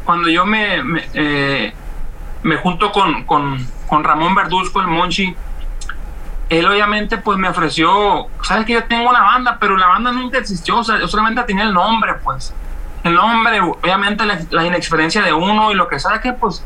cuando 0.05 0.29
yo 0.29 0.45
me, 0.45 0.83
me, 0.83 1.03
eh, 1.13 1.73
me 2.43 2.57
junto 2.57 2.91
con, 2.91 3.23
con, 3.23 3.65
con 3.87 4.03
Ramón 4.03 4.35
Verduzco, 4.35 4.81
el 4.81 4.87
Monchi, 4.87 5.35
él 6.51 6.67
obviamente 6.67 7.17
pues 7.17 7.37
me 7.37 7.47
ofreció, 7.47 8.27
sabes 8.41 8.65
que 8.65 8.73
yo 8.73 8.83
tengo 8.83 9.09
una 9.09 9.21
banda, 9.21 9.57
pero 9.57 9.77
la 9.77 9.87
banda 9.87 10.11
nunca 10.11 10.37
existió, 10.37 10.79
o 10.79 10.83
sea, 10.83 10.99
yo 10.99 11.07
solamente 11.07 11.41
tenía 11.43 11.63
el 11.63 11.73
nombre, 11.73 12.15
pues. 12.15 12.53
El 13.05 13.13
nombre, 13.15 13.61
obviamente 13.61 14.25
la, 14.25 14.37
la 14.49 14.65
inexperiencia 14.65 15.21
de 15.21 15.31
uno 15.31 15.71
y 15.71 15.75
lo 15.75 15.87
que 15.87 15.97
sabe 15.97 16.19
que 16.19 16.33
pues 16.33 16.61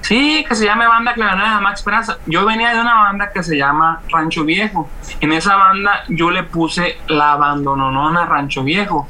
sí, 0.00 0.42
que 0.48 0.54
se 0.54 0.64
llame 0.64 0.86
Banda 0.86 1.12
Clavanada 1.12 1.60
Max 1.60 1.82
Peraza. 1.82 2.16
Yo 2.24 2.46
venía 2.46 2.72
de 2.72 2.80
una 2.80 2.94
banda 2.94 3.30
que 3.30 3.42
se 3.42 3.58
llama 3.58 4.00
Rancho 4.08 4.42
Viejo. 4.44 4.88
En 5.20 5.34
esa 5.34 5.56
banda 5.56 6.04
yo 6.08 6.30
le 6.30 6.42
puse 6.42 6.96
la 7.06 7.32
abandononona 7.32 8.24
Rancho 8.24 8.64
Viejo. 8.64 9.06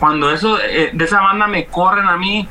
Cuando 0.00 0.32
eso, 0.32 0.58
eh, 0.60 0.90
de 0.92 1.04
esa 1.04 1.20
banda 1.20 1.46
me 1.46 1.66
corren 1.66 2.08
a 2.08 2.16
mí, 2.16 2.48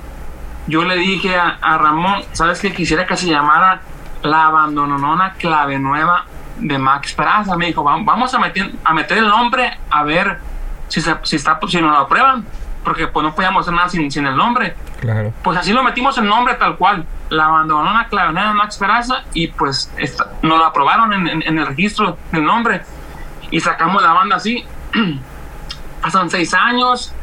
yo 0.67 0.85
le 0.85 0.95
dije 0.95 1.35
a, 1.35 1.57
a 1.61 1.77
Ramón, 1.77 2.21
¿sabes 2.31 2.61
que 2.61 2.71
Quisiera 2.73 3.05
que 3.05 3.17
se 3.17 3.27
llamara 3.27 3.81
La 4.21 4.45
Abandononona 4.45 5.33
Clave 5.33 5.79
Nueva 5.79 6.25
de 6.59 6.77
Max 6.77 7.13
Peraza. 7.13 7.55
Me 7.57 7.67
dijo, 7.67 7.83
"Va- 7.83 7.97
vamos 8.01 8.33
a 8.33 8.39
meter, 8.39 8.71
a 8.83 8.93
meter 8.93 9.17
el 9.19 9.27
nombre 9.27 9.77
a 9.89 10.03
ver 10.03 10.39
si, 10.87 11.01
se, 11.01 11.15
si, 11.23 11.35
está, 11.35 11.59
si 11.67 11.81
nos 11.81 11.91
lo 11.91 11.97
aprueban. 11.97 12.45
Porque 12.83 13.07
pues 13.07 13.23
no 13.25 13.35
podíamos 13.35 13.61
hacer 13.65 13.73
nada 13.73 13.89
sin, 13.89 14.09
sin 14.09 14.25
el 14.25 14.35
nombre. 14.37 14.73
Claro. 15.01 15.33
Pues 15.43 15.57
así 15.57 15.73
lo 15.73 15.83
metimos 15.83 16.17
el 16.17 16.25
nombre 16.27 16.53
tal 16.55 16.77
cual. 16.77 17.05
La 17.29 17.45
abandonona 17.45 18.07
Clave 18.07 18.31
Nueva 18.33 18.47
de 18.49 18.53
Max 18.55 18.77
Peraza 18.77 19.23
y 19.33 19.47
pues 19.47 19.91
esta- 19.97 20.31
nos 20.41 20.57
lo 20.57 20.65
aprobaron 20.65 21.11
en, 21.13 21.27
en- 21.27 21.43
en 21.45 21.59
el 21.59 21.67
registro 21.67 22.17
del 22.31 22.43
nombre. 22.45 22.81
Y 23.51 23.59
sacamos 23.59 24.01
la 24.01 24.13
banda 24.13 24.37
así. 24.37 24.63
Pasan 26.01 26.29
seis 26.29 26.53
años, 26.53 27.13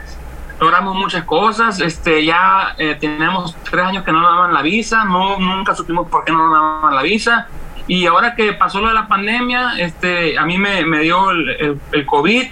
logramos 0.61 0.94
muchas 0.94 1.25
cosas. 1.25 1.81
Este, 1.81 2.25
ya 2.25 2.75
eh, 2.79 2.94
tenemos 3.00 3.56
tres 3.71 3.85
años 3.85 4.05
que 4.05 4.12
no 4.12 4.21
nos 4.21 4.31
daban 4.33 4.53
la 4.53 4.62
visa, 4.62 5.05
no, 5.05 5.38
nunca 5.38 5.75
supimos 5.75 6.06
por 6.09 6.25
qué 6.25 6.33
no 6.33 6.38
nos 6.49 6.53
daban 6.53 6.94
la 6.94 7.03
visa. 7.03 7.47
Y 7.87 8.06
ahora 8.06 8.35
que 8.35 8.53
pasó 8.53 8.81
lo 8.81 8.88
de 8.88 8.94
la 8.94 9.06
pandemia, 9.06 9.79
este, 9.79 10.38
a 10.38 10.44
mí 10.44 10.59
me, 10.59 10.85
me 10.85 11.00
dio 11.00 11.31
el, 11.31 11.49
el- 11.50 11.81
el 11.93 12.06
COVID. 12.06 12.47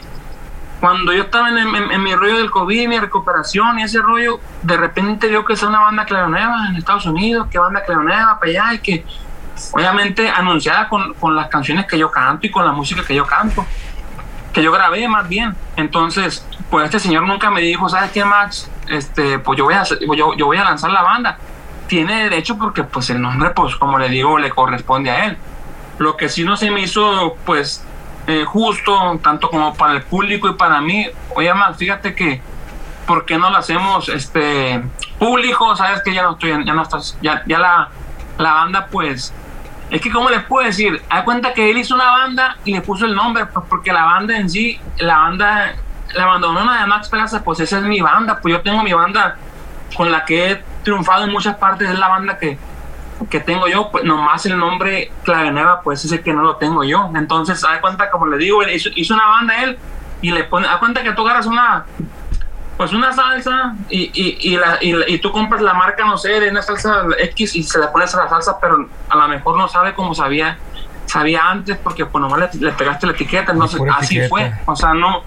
Cuando 0.80 1.12
yo 1.12 1.22
estaba 1.22 1.48
en, 1.48 1.58
en- 1.58 1.90
en 1.92 2.02
mi 2.02 2.14
rollo 2.14 2.36
del 2.38 2.50
COVID, 2.50 2.88
mi 2.88 2.98
recuperación 2.98 3.78
y 3.78 3.82
ese 3.84 4.00
rollo, 4.02 4.38
de 4.62 4.76
repente 4.76 5.28
vio 5.28 5.44
que 5.44 5.54
es 5.54 5.62
una 5.62 5.80
banda 5.80 6.04
Nueva 6.28 6.66
en 6.68 6.76
Estados 6.76 7.06
Unidos, 7.06 7.48
que 7.50 7.58
banda 7.58 7.82
Nueva 7.88 8.38
para 8.38 8.50
allá 8.50 8.74
y 8.74 8.78
que 8.78 9.04
obviamente 9.72 10.28
anunciada 10.28 10.88
con, 10.88 11.14
con 11.14 11.34
las 11.34 11.48
canciones 11.48 11.86
que 11.86 11.96
yo 11.98 12.10
canto 12.10 12.46
y 12.46 12.50
con 12.50 12.66
la 12.66 12.72
música 12.72 13.02
que 13.04 13.14
yo 13.14 13.24
canto 13.26 13.64
que 14.52 14.62
yo 14.62 14.70
grabé 14.70 15.08
más 15.08 15.28
bien. 15.28 15.56
Entonces, 15.76 16.46
pues 16.70 16.84
este 16.84 17.00
señor 17.00 17.24
nunca 17.24 17.50
me 17.50 17.60
dijo, 17.60 17.88
¿sabes 17.88 18.12
qué, 18.12 18.24
Max? 18.24 18.70
Este, 18.88 19.40
pues 19.40 19.58
yo 19.58 19.64
voy 19.64 19.74
a, 19.74 19.82
yo, 19.82 20.34
yo 20.36 20.46
voy 20.46 20.56
a 20.58 20.62
lanzar 20.64 20.92
la 20.92 21.02
banda. 21.02 21.38
Tiene 21.86 22.24
derecho 22.24 22.56
porque 22.58 22.82
pues 22.82 23.10
el 23.10 23.20
nombre, 23.20 23.50
pues 23.50 23.76
como 23.76 23.98
le 23.98 24.08
digo, 24.08 24.38
le 24.38 24.50
corresponde 24.50 25.10
a 25.10 25.26
él. 25.26 25.36
Lo 25.98 26.16
que 26.16 26.28
sí 26.28 26.44
no 26.44 26.56
se 26.56 26.70
me 26.70 26.80
hizo, 26.80 27.36
pues, 27.44 27.84
eh, 28.26 28.44
justo, 28.46 29.18
tanto 29.22 29.50
como 29.50 29.74
para 29.74 29.92
el 29.92 30.02
público 30.02 30.48
y 30.48 30.54
para 30.54 30.80
mí. 30.80 31.06
Oye, 31.36 31.52
Max, 31.54 31.76
fíjate 31.78 32.14
que, 32.14 32.40
¿por 33.06 33.24
qué 33.24 33.38
no 33.38 33.50
lo 33.50 33.58
hacemos 33.58 34.08
este 34.08 34.82
público? 35.18 35.76
Sabes 35.76 36.02
que 36.02 36.14
ya 36.14 36.22
no 36.22 36.32
estoy, 36.32 36.64
ya 36.64 36.72
no 36.72 36.82
estás, 36.82 37.18
ya, 37.20 37.42
ya 37.46 37.58
la, 37.58 37.88
la 38.38 38.54
banda, 38.54 38.86
pues, 38.90 39.32
es 39.90 40.00
que, 40.00 40.10
¿cómo 40.10 40.30
les 40.30 40.42
puedo 40.44 40.66
decir? 40.66 41.02
Hay 41.08 41.22
cuenta 41.22 41.52
que 41.52 41.70
él 41.70 41.78
hizo 41.78 41.94
una 41.94 42.10
banda 42.10 42.56
y 42.64 42.72
le 42.72 42.80
puso 42.80 43.04
el 43.04 43.14
nombre, 43.14 43.46
pues 43.46 43.66
porque 43.68 43.92
la 43.92 44.04
banda 44.04 44.36
en 44.36 44.48
sí, 44.48 44.80
la 44.98 45.18
banda, 45.18 45.76
la 46.14 46.24
abandonona 46.24 46.80
de 46.80 46.86
Max 46.86 47.08
Peraza, 47.08 47.44
pues 47.44 47.60
esa 47.60 47.78
es 47.78 47.84
mi 47.84 48.00
banda, 48.00 48.40
pues 48.40 48.54
yo 48.54 48.60
tengo 48.62 48.82
mi 48.82 48.92
banda 48.92 49.36
con 49.96 50.10
la 50.10 50.24
que 50.24 50.50
he 50.50 50.64
triunfado 50.84 51.24
en 51.24 51.32
muchas 51.32 51.56
partes, 51.56 51.90
es 51.90 51.98
la 51.98 52.08
banda 52.08 52.38
que, 52.38 52.58
que 53.30 53.40
tengo 53.40 53.66
yo, 53.66 53.90
pues 53.90 54.04
nomás 54.04 54.46
el 54.46 54.58
nombre 54.58 55.10
Clave 55.24 55.50
Nueva, 55.50 55.80
pues 55.80 56.04
ese 56.04 56.20
que 56.20 56.32
no 56.32 56.42
lo 56.42 56.56
tengo 56.56 56.84
yo. 56.84 57.10
Entonces, 57.14 57.64
hay 57.64 57.80
cuenta, 57.80 58.10
como 58.10 58.26
le 58.26 58.36
digo, 58.36 58.62
hizo, 58.62 58.90
hizo 58.94 59.14
una 59.14 59.26
banda 59.26 59.62
él 59.64 59.78
y 60.20 60.30
le 60.30 60.44
pone, 60.44 60.68
haz 60.68 60.78
cuenta 60.78 61.02
que 61.02 61.12
tú 61.12 61.22
agarras 61.22 61.46
una, 61.46 61.84
pues 62.76 62.92
una 62.92 63.12
salsa 63.12 63.74
y, 63.88 64.10
y, 64.14 64.52
y, 64.52 64.56
la, 64.56 64.78
y, 64.80 65.18
tú 65.18 65.30
compras 65.32 65.62
la 65.62 65.74
marca, 65.74 66.04
no 66.04 66.16
sé, 66.18 66.40
de 66.40 66.50
una 66.50 66.62
salsa 66.62 67.04
X 67.18 67.56
y 67.56 67.62
se 67.62 67.78
la 67.78 67.92
pones 67.92 68.14
a 68.14 68.24
la 68.24 68.28
salsa, 68.28 68.58
pero 68.60 68.88
a 69.08 69.16
lo 69.16 69.28
mejor 69.28 69.56
no 69.56 69.68
sabe 69.68 69.94
como 69.94 70.14
sabía 70.14 70.58
sabía 71.06 71.50
antes 71.50 71.76
porque 71.76 72.06
pues 72.06 72.20
nomás 72.20 72.54
le, 72.54 72.66
le 72.66 72.72
pegaste 72.72 73.06
la 73.06 73.12
etiqueta, 73.12 73.52
entonces 73.52 73.80
así 73.94 74.18
etiqueta. 74.18 74.28
fue. 74.28 74.52
O 74.66 74.74
sea, 74.74 74.94
no, 74.94 75.22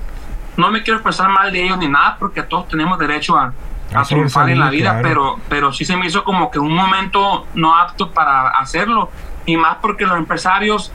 no 0.58 0.72
me 0.72 0.82
quiero 0.84 0.98
expresar 0.98 1.30
mal 1.30 1.52
de 1.52 1.64
ellos 1.64 1.78
ni 1.78 1.88
nada 1.88 2.18
porque 2.20 2.42
todos 2.44 2.68
tenemos 2.68 2.98
derecho 3.00 3.38
a, 3.38 3.54
A 4.02 4.04
triunfar 4.04 4.50
en 4.50 4.60
la 4.60 4.70
vida, 4.70 4.92
claro. 4.92 5.08
pero, 5.08 5.40
pero 5.50 5.74
sí 5.74 5.86
se 5.86 5.96
me 5.96 6.08
hizo 6.08 6.24
como 6.24 6.52
que 6.52 6.60
un 6.60 6.74
momento 6.74 7.46
no 7.54 7.76
apto 7.76 8.12
para 8.12 8.50
hacerlo 8.50 9.10
y 9.46 9.58
más 9.58 9.78
porque 9.82 10.06
los 10.06 10.18
empresarios 10.18 10.92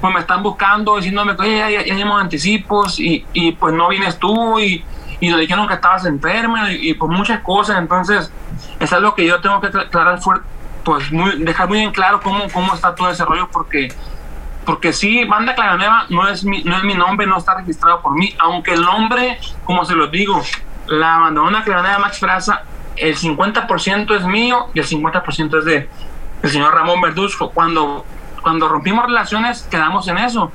pues 0.00 0.12
me 0.12 0.20
están 0.20 0.42
buscando 0.42 0.96
diciéndome 0.96 1.36
que 1.36 1.58
ya, 1.58 1.70
ya, 1.70 1.84
ya 1.84 2.18
anticipos 2.18 2.98
y, 2.98 3.24
y 3.32 3.52
pues 3.52 3.72
no 3.72 3.88
vienes 3.88 4.18
tú 4.18 4.58
y, 4.58 4.84
y 5.20 5.28
nos 5.28 5.38
dijeron 5.38 5.68
que 5.68 5.74
estabas 5.74 6.04
enfermo 6.04 6.56
y, 6.68 6.90
y 6.90 6.94
por 6.94 7.08
muchas 7.08 7.40
cosas, 7.40 7.78
entonces 7.78 8.32
es 8.80 8.92
algo 8.92 9.14
que 9.14 9.24
yo 9.24 9.40
tengo 9.40 9.60
que 9.60 9.68
aclarar 9.68 10.20
fuerte, 10.20 10.44
pues 10.84 11.12
muy, 11.12 11.44
dejar 11.44 11.68
muy 11.68 11.78
en 11.78 11.92
claro 11.92 12.20
cómo, 12.20 12.50
cómo 12.52 12.74
está 12.74 12.94
todo 12.94 13.08
ese 13.10 13.24
rollo, 13.24 13.48
porque 13.52 13.88
porque 14.64 14.92
sí, 14.92 15.24
Banda 15.24 15.54
Nueva 15.76 16.06
no 16.08 16.28
es, 16.28 16.44
mi, 16.44 16.62
no 16.62 16.76
es 16.76 16.84
mi 16.84 16.94
nombre, 16.94 17.26
no 17.26 17.38
está 17.38 17.54
registrado 17.54 18.00
por 18.00 18.14
mí, 18.14 18.34
aunque 18.38 18.74
el 18.74 18.82
nombre, 18.82 19.38
como 19.64 19.84
se 19.84 19.94
lo 19.94 20.06
digo, 20.06 20.42
la 20.86 21.18
Bandona 21.18 21.64
Nueva 21.64 21.98
Max 21.98 22.18
Fraza, 22.18 22.62
el 22.96 23.16
50% 23.16 24.16
es 24.16 24.24
mío 24.26 24.68
y 24.74 24.80
el 24.80 24.86
50% 24.86 25.58
es 25.58 25.64
de 25.64 25.88
el 26.42 26.50
señor 26.50 26.74
Ramón 26.74 27.00
Verduzco. 27.00 27.50
Cuando, 27.50 28.04
cuando 28.42 28.68
rompimos 28.68 29.06
relaciones, 29.06 29.62
quedamos 29.70 30.08
en 30.08 30.18
eso. 30.18 30.50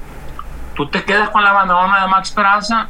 Tú 0.76 0.88
te 0.88 1.04
quedas 1.04 1.30
con 1.30 1.44
la 1.44 1.54
Bandona 1.54 2.02
de 2.02 2.08
Max 2.08 2.32
Peraza, 2.32 2.88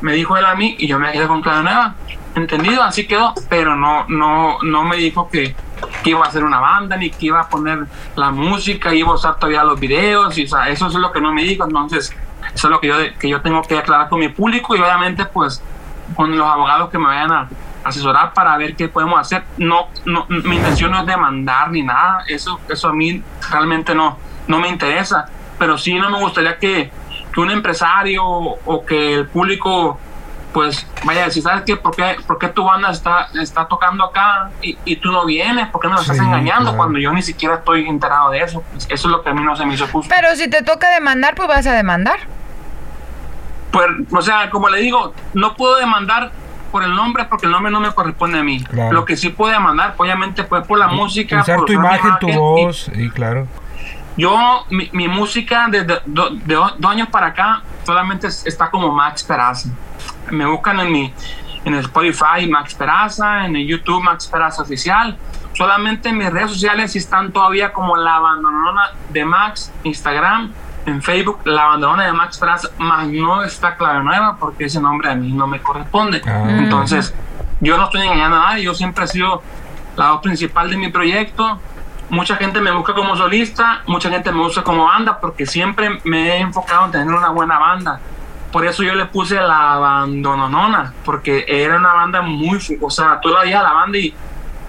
me 0.00 0.14
dijo 0.14 0.36
él 0.36 0.44
a 0.44 0.54
mí, 0.54 0.76
y 0.78 0.86
yo 0.86 0.98
me 0.98 1.12
quedé 1.12 1.26
con 1.26 1.42
Nueva. 1.42 1.94
Entendido, 2.34 2.82
así 2.82 3.06
quedó, 3.06 3.34
pero 3.48 3.76
no, 3.76 4.04
no, 4.08 4.58
no 4.62 4.84
me 4.84 4.96
dijo 4.96 5.28
que, 5.28 5.54
que 6.02 6.10
iba 6.10 6.24
a 6.24 6.28
hacer 6.28 6.44
una 6.44 6.60
banda, 6.60 6.96
ni 6.96 7.10
que 7.10 7.26
iba 7.26 7.40
a 7.40 7.48
poner 7.48 7.86
la 8.16 8.30
música, 8.30 8.94
iba 8.94 9.10
a 9.10 9.14
usar 9.14 9.36
todavía 9.36 9.64
los 9.64 9.78
videos, 9.78 10.36
y 10.38 10.44
o 10.44 10.62
eso 10.62 10.86
es 10.86 10.94
lo 10.94 11.12
que 11.12 11.20
no 11.20 11.32
me 11.32 11.42
dijo, 11.42 11.64
entonces 11.64 12.14
eso 12.54 12.66
es 12.68 12.70
lo 12.70 12.80
que 12.80 12.88
yo, 12.88 12.96
que 13.18 13.28
yo 13.28 13.40
tengo 13.40 13.62
que 13.62 13.76
aclarar 13.76 14.08
con 14.08 14.20
mi 14.20 14.28
público 14.28 14.76
y 14.76 14.80
obviamente 14.80 15.24
pues 15.24 15.62
con 16.14 16.36
los 16.36 16.46
abogados 16.46 16.90
que 16.90 16.98
me 16.98 17.06
vayan 17.06 17.32
a 17.32 17.48
asesorar 17.84 18.32
para 18.32 18.56
ver 18.56 18.76
qué 18.76 18.88
podemos 18.88 19.18
hacer. 19.18 19.44
No, 19.56 19.88
no 20.04 20.26
mi 20.28 20.56
intención 20.56 20.90
no 20.90 21.00
es 21.00 21.06
demandar 21.06 21.70
ni 21.70 21.82
nada, 21.82 22.24
eso, 22.28 22.60
eso 22.68 22.88
a 22.88 22.92
mí 22.92 23.22
realmente 23.50 23.94
no, 23.94 24.18
no 24.46 24.58
me 24.58 24.68
interesa, 24.68 25.28
pero 25.58 25.78
sí 25.78 25.94
no 25.94 26.10
me 26.10 26.18
gustaría 26.18 26.58
que, 26.58 26.90
que 27.32 27.40
un 27.40 27.50
empresario 27.50 28.24
o 28.24 28.84
que 28.84 29.14
el 29.14 29.26
público 29.26 29.98
pues 30.52 30.86
vaya 31.04 31.22
a 31.22 31.24
decir, 31.26 31.42
¿sabes 31.42 31.62
qué? 31.64 31.76
¿Por 31.76 31.94
qué, 31.94 32.16
por 32.26 32.38
qué 32.38 32.48
tu 32.48 32.64
banda 32.64 32.90
está, 32.90 33.28
está 33.40 33.68
tocando 33.68 34.04
acá 34.04 34.50
y, 34.62 34.76
y, 34.84 34.96
tú 34.96 35.12
no 35.12 35.26
vienes? 35.26 35.68
¿Por 35.68 35.80
qué 35.80 35.88
me 35.88 35.94
lo 35.94 36.00
estás 36.00 36.16
Sí, 36.16 36.24
engañando 36.24 36.62
claro. 36.64 36.76
cuando 36.78 36.98
yo 36.98 37.12
ni 37.12 37.22
siquiera 37.22 37.56
estoy 37.56 37.86
enterado 37.86 38.30
de 38.30 38.40
eso? 38.40 38.64
Pues, 38.72 38.86
eso 38.90 39.08
es 39.08 39.12
lo 39.12 39.22
que 39.22 39.30
a 39.30 39.34
mí 39.34 39.42
no 39.42 39.54
se 39.56 39.66
me 39.66 39.74
hizo 39.74 39.86
justo. 39.86 40.12
Pero 40.14 40.34
si 40.36 40.48
te 40.48 40.62
toca 40.62 40.90
demandar, 40.90 41.34
pues 41.34 41.48
vas 41.48 41.66
a 41.66 41.72
demandar. 41.74 42.20
Pues, 43.70 43.86
o 44.10 44.22
sea, 44.22 44.50
como 44.50 44.68
le 44.68 44.78
digo, 44.80 45.12
no 45.34 45.54
puedo 45.54 45.76
demandar 45.76 46.30
por 46.72 46.82
el 46.82 46.94
nombre 46.94 47.24
porque 47.26 47.46
el 47.46 47.52
nombre 47.52 47.70
no 47.72 47.80
me 47.80 47.90
corresponde 47.92 48.38
a 48.38 48.42
mí. 48.42 48.62
Claro. 48.64 48.92
Lo 48.92 49.04
que 49.04 49.16
sí 49.16 49.30
puedo 49.30 49.52
demandar, 49.52 49.94
obviamente, 49.96 50.44
pues 50.44 50.66
por 50.66 50.78
la 50.78 50.88
música. 50.88 51.40
Usar 51.42 51.56
por 51.56 51.66
tu 51.66 51.72
imagen, 51.72 52.12
tu 52.20 52.28
voz, 52.32 52.90
y 52.94 53.08
claro. 53.10 53.46
Yo, 54.16 54.64
mi, 54.70 54.88
mi 54.92 55.06
música 55.06 55.66
desde 55.70 56.00
do- 56.06 56.30
de 56.30 56.54
do- 56.54 56.74
dos 56.76 56.90
años 56.90 57.08
para 57.08 57.28
acá 57.28 57.62
solamente 57.84 58.26
es- 58.26 58.44
está 58.46 58.68
como 58.70 58.90
Max 58.92 59.22
Peraza. 59.22 59.68
Me 60.30 60.44
buscan 60.46 60.80
en 60.80 60.92
mi 60.92 61.14
en 61.64 61.74
el 61.74 61.80
Spotify 61.80 62.46
Max 62.48 62.74
Peraza, 62.74 63.44
en 63.44 63.54
el 63.56 63.66
YouTube 63.66 64.02
Max 64.02 64.26
Peraza 64.26 64.62
Oficial. 64.62 65.16
Solamente 65.54 66.08
en 66.08 66.16
mis 66.18 66.30
redes 66.32 66.50
sociales 66.52 66.94
están 66.96 67.30
todavía 67.32 67.72
como 67.72 67.96
la 67.96 68.14
abandonona 68.16 68.90
de 69.10 69.24
Max, 69.24 69.72
Instagram, 69.84 70.52
en 70.88 71.02
Facebook, 71.02 71.40
la 71.44 71.64
abandonona 71.64 72.06
de 72.06 72.12
Max 72.12 72.38
Peraza, 72.38 72.68
más 72.78 73.06
no 73.08 73.42
está 73.42 73.76
Clave 73.76 74.02
Nueva 74.02 74.36
porque 74.38 74.64
ese 74.64 74.80
nombre 74.80 75.10
a 75.10 75.14
mí 75.14 75.32
no 75.32 75.46
me 75.46 75.60
corresponde. 75.60 76.22
Ah. 76.26 76.46
Entonces, 76.48 77.14
yo 77.60 77.76
no 77.76 77.84
estoy 77.84 78.02
engañando 78.02 78.36
a 78.36 78.50
nadie, 78.50 78.64
yo 78.64 78.74
siempre 78.74 79.04
he 79.04 79.08
sido 79.08 79.42
la 79.96 80.12
voz 80.12 80.22
principal 80.22 80.70
de 80.70 80.76
mi 80.76 80.88
proyecto. 80.88 81.58
Mucha 82.10 82.36
gente 82.36 82.60
me 82.60 82.70
busca 82.70 82.94
como 82.94 83.16
solista, 83.16 83.82
mucha 83.86 84.08
gente 84.08 84.32
me 84.32 84.38
busca 84.38 84.62
como 84.62 84.84
banda, 84.84 85.18
porque 85.20 85.44
siempre 85.44 86.00
me 86.04 86.28
he 86.28 86.40
enfocado 86.40 86.86
en 86.86 86.92
tener 86.92 87.14
una 87.14 87.30
buena 87.30 87.58
banda. 87.58 88.00
Por 88.52 88.64
eso 88.64 88.82
yo 88.82 88.94
le 88.94 89.04
puse 89.06 89.34
la 89.34 89.74
abandononona, 89.74 90.94
porque 91.04 91.44
era 91.46 91.76
una 91.76 91.92
banda 91.92 92.22
muy, 92.22 92.58
o 92.80 92.90
sea, 92.90 93.20
tú 93.20 93.28
la 93.28 93.40
veías 93.40 93.60
a 93.60 93.64
la 93.64 93.72
banda 93.72 93.98
y 93.98 94.14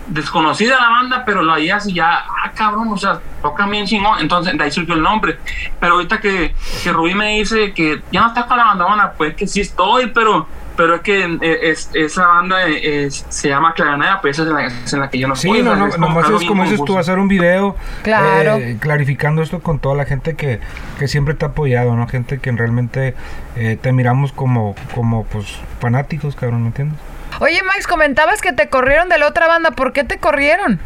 desconocida 0.09 0.79
la 0.79 0.89
banda, 0.89 1.23
pero 1.25 1.41
la 1.41 1.55
veías 1.55 1.87
y 1.87 1.93
ya, 1.93 2.25
ah, 2.43 2.51
cabrón, 2.53 2.89
o 2.91 2.97
sea, 2.97 3.19
toca 3.41 3.65
bien 3.67 3.85
chingón. 3.85 4.19
Entonces, 4.19 4.57
de 4.57 4.63
ahí 4.63 4.71
surgió 4.71 4.93
el 4.95 5.01
nombre. 5.01 5.37
Pero 5.79 5.93
ahorita 5.95 6.19
que, 6.19 6.53
que 6.83 6.91
Rubí 6.91 7.13
me 7.15 7.37
dice 7.37 7.73
que 7.73 8.01
ya 8.11 8.21
no 8.21 8.27
estás 8.27 8.45
con 8.45 8.57
la 8.57 8.63
abandonona, 8.63 9.11
pues 9.13 9.35
que 9.35 9.47
sí 9.47 9.61
estoy, 9.61 10.07
pero 10.07 10.47
pero 10.75 10.95
es 10.95 11.01
que 11.01 11.25
eh, 11.41 11.59
es, 11.71 11.89
esa 11.93 12.25
banda 12.25 12.65
es- 12.65 13.25
se 13.27 13.49
llama 13.49 13.73
Claranea, 13.73 14.21
pues 14.21 14.39
esa 14.39 14.43
es 14.43 14.47
en 14.49 14.55
la, 14.55 14.65
es 14.85 14.93
en 14.93 14.99
la 15.01 15.09
que 15.09 15.19
yo 15.19 15.27
no 15.27 15.35
Sí, 15.35 15.49
estoy, 15.49 15.61
no, 15.61 15.75
no, 15.75 15.89
como 15.89 16.07
nomás 16.07 16.29
es 16.29 16.47
como 16.47 16.63
dices 16.63 16.81
tú, 16.85 16.97
hacer 16.97 17.19
un 17.19 17.27
video 17.27 17.75
Claro. 18.01 18.55
eh, 18.55 18.77
clarificando 18.79 19.41
esto 19.41 19.59
con 19.59 19.79
toda 19.79 19.95
la 19.95 20.05
gente 20.05 20.37
que, 20.37 20.61
que 20.97 21.09
siempre 21.09 21.33
te 21.33 21.43
ha 21.43 21.49
apoyado, 21.49 21.97
¿no? 21.97 22.07
Gente 22.07 22.39
que 22.39 22.49
realmente 22.53 23.13
eh, 23.57 23.77
te 23.81 23.91
miramos 23.91 24.31
como, 24.31 24.73
como 24.95 25.25
pues 25.25 25.59
fanáticos, 25.81 26.37
cabrón, 26.37 26.61
¿me 26.61 26.67
entiendes? 26.67 26.97
Oye, 27.39 27.61
Max, 27.63 27.87
comentabas 27.87 28.41
que 28.41 28.51
te 28.53 28.69
corrieron 28.69 29.07
de 29.09 29.17
la 29.17 29.27
otra 29.27 29.47
banda. 29.47 29.71
¿Por 29.71 29.93
qué 29.93 30.03
te 30.03 30.19
corrieron? 30.19 30.79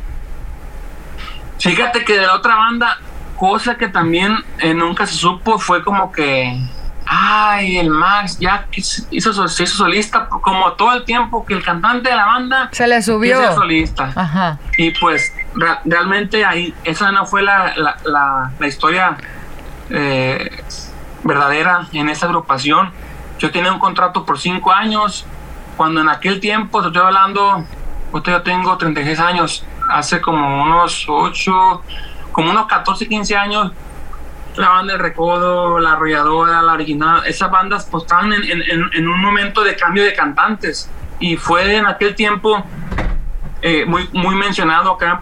Fíjate 1.59 2.03
que 2.03 2.13
de 2.19 2.27
la 2.27 2.33
otra 2.35 2.55
banda, 2.55 2.97
cosa 3.37 3.75
que 3.75 3.87
también 3.87 4.37
eh, 4.59 4.73
nunca 4.73 5.05
se 5.07 5.13
supo, 5.15 5.57
fue 5.59 5.83
como 5.83 6.11
que, 6.11 6.59
ay, 7.05 7.77
el 7.77 7.89
Max 7.89 8.37
ya 8.39 8.65
hizo, 9.11 9.47
se 9.47 9.63
hizo 9.63 9.75
solista, 9.77 10.27
como 10.27 10.73
todo 10.73 10.93
el 10.93 11.05
tiempo 11.05 11.45
que 11.45 11.53
el 11.53 11.63
cantante 11.63 12.09
de 12.09 12.15
la 12.15 12.25
banda 12.25 12.69
Se 12.71 12.87
le 12.87 13.01
subió. 13.01 13.37
ser 13.39 13.53
solista. 13.53 14.11
Ajá. 14.15 14.57
Y 14.77 14.91
pues 14.91 15.33
re- 15.55 15.79
realmente 15.85 16.43
ahí, 16.45 16.73
esa 16.83 17.11
no 17.11 17.25
fue 17.25 17.43
la, 17.43 17.73
la, 17.77 17.97
la- 18.03 18.51
la 18.59 18.67
historia 18.67 19.15
eh, 19.89 20.63
verdadera 21.23 21.87
en 21.93 22.09
esa 22.09 22.25
agrupación. 22.25 22.91
Yo 23.39 23.51
tenía 23.51 23.71
un 23.71 23.79
contrato 23.79 24.25
por 24.25 24.39
cinco 24.39 24.71
años, 24.71 25.25
cuando 25.77 26.01
en 26.01 26.09
aquel 26.09 26.39
tiempo, 26.39 26.81
te 26.81 26.87
estoy 26.87 27.01
hablando, 27.03 27.65
yo 28.25 28.41
tengo 28.41 28.77
36 28.77 29.19
años, 29.19 29.65
hace 29.89 30.21
como 30.21 30.63
unos 30.63 31.05
8, 31.07 31.81
como 32.31 32.51
unos 32.51 32.65
14, 32.67 33.07
15 33.07 33.35
años, 33.35 33.71
la 34.55 34.69
banda 34.69 34.93
del 34.93 35.01
Recodo, 35.01 35.79
la 35.79 35.93
Arrolladora, 35.93 36.61
la 36.61 36.73
Original, 36.73 37.23
esas 37.25 37.49
bandas 37.49 37.87
pues 37.89 38.03
estaban 38.03 38.31
en, 38.33 38.43
en- 38.43 38.89
en- 38.93 39.07
un 39.07 39.19
momento 39.19 39.63
de 39.63 39.75
cambio 39.75 40.03
de 40.03 40.13
cantantes. 40.13 40.89
Y 41.19 41.37
fue 41.37 41.75
en 41.75 41.85
aquel 41.87 42.13
tiempo 42.15 42.63
eh, 43.61 43.85
muy, 43.85 44.07
muy 44.13 44.35
mencionado 44.35 44.91
acá 44.91 45.21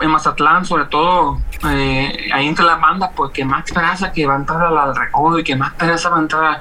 en 0.00 0.10
Mazatlán, 0.10 0.64
sobre 0.66 0.84
todo 0.86 1.38
eh, 1.70 2.28
ahí 2.34 2.46
entre 2.48 2.64
las 2.66 2.78
bandas, 2.80 3.10
pues 3.16 3.30
que 3.32 3.44
Max 3.46 3.72
Peraza 3.72 4.12
que 4.12 4.26
va 4.26 4.34
a 4.34 4.38
entrar 4.38 4.60
al, 4.66 4.94
Recodo 4.94 5.38
y 5.38 5.44
que 5.44 5.56
Max 5.56 5.74
Peraza 5.78 6.10
va 6.10 6.16
a 6.18 6.20
entrar 6.20 6.60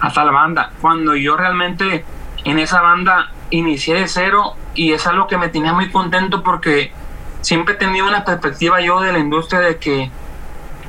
a 0.00 0.12
tal 0.12 0.30
banda. 0.30 0.70
Cuando 0.80 1.16
yo 1.16 1.36
realmente 1.36 2.04
en 2.50 2.58
esa 2.58 2.80
banda 2.80 3.30
inicié 3.50 3.94
de 3.96 4.08
cero 4.08 4.54
y 4.74 4.92
es 4.92 5.06
algo 5.06 5.26
que 5.26 5.36
me 5.38 5.48
tenía 5.48 5.72
muy 5.72 5.90
contento 5.90 6.42
porque 6.42 6.92
siempre 7.40 7.74
he 7.74 7.76
tenido 7.76 8.06
una 8.06 8.24
perspectiva 8.24 8.80
yo 8.80 9.00
de 9.00 9.12
la 9.12 9.18
industria 9.18 9.60
de 9.60 9.78
que 9.78 10.10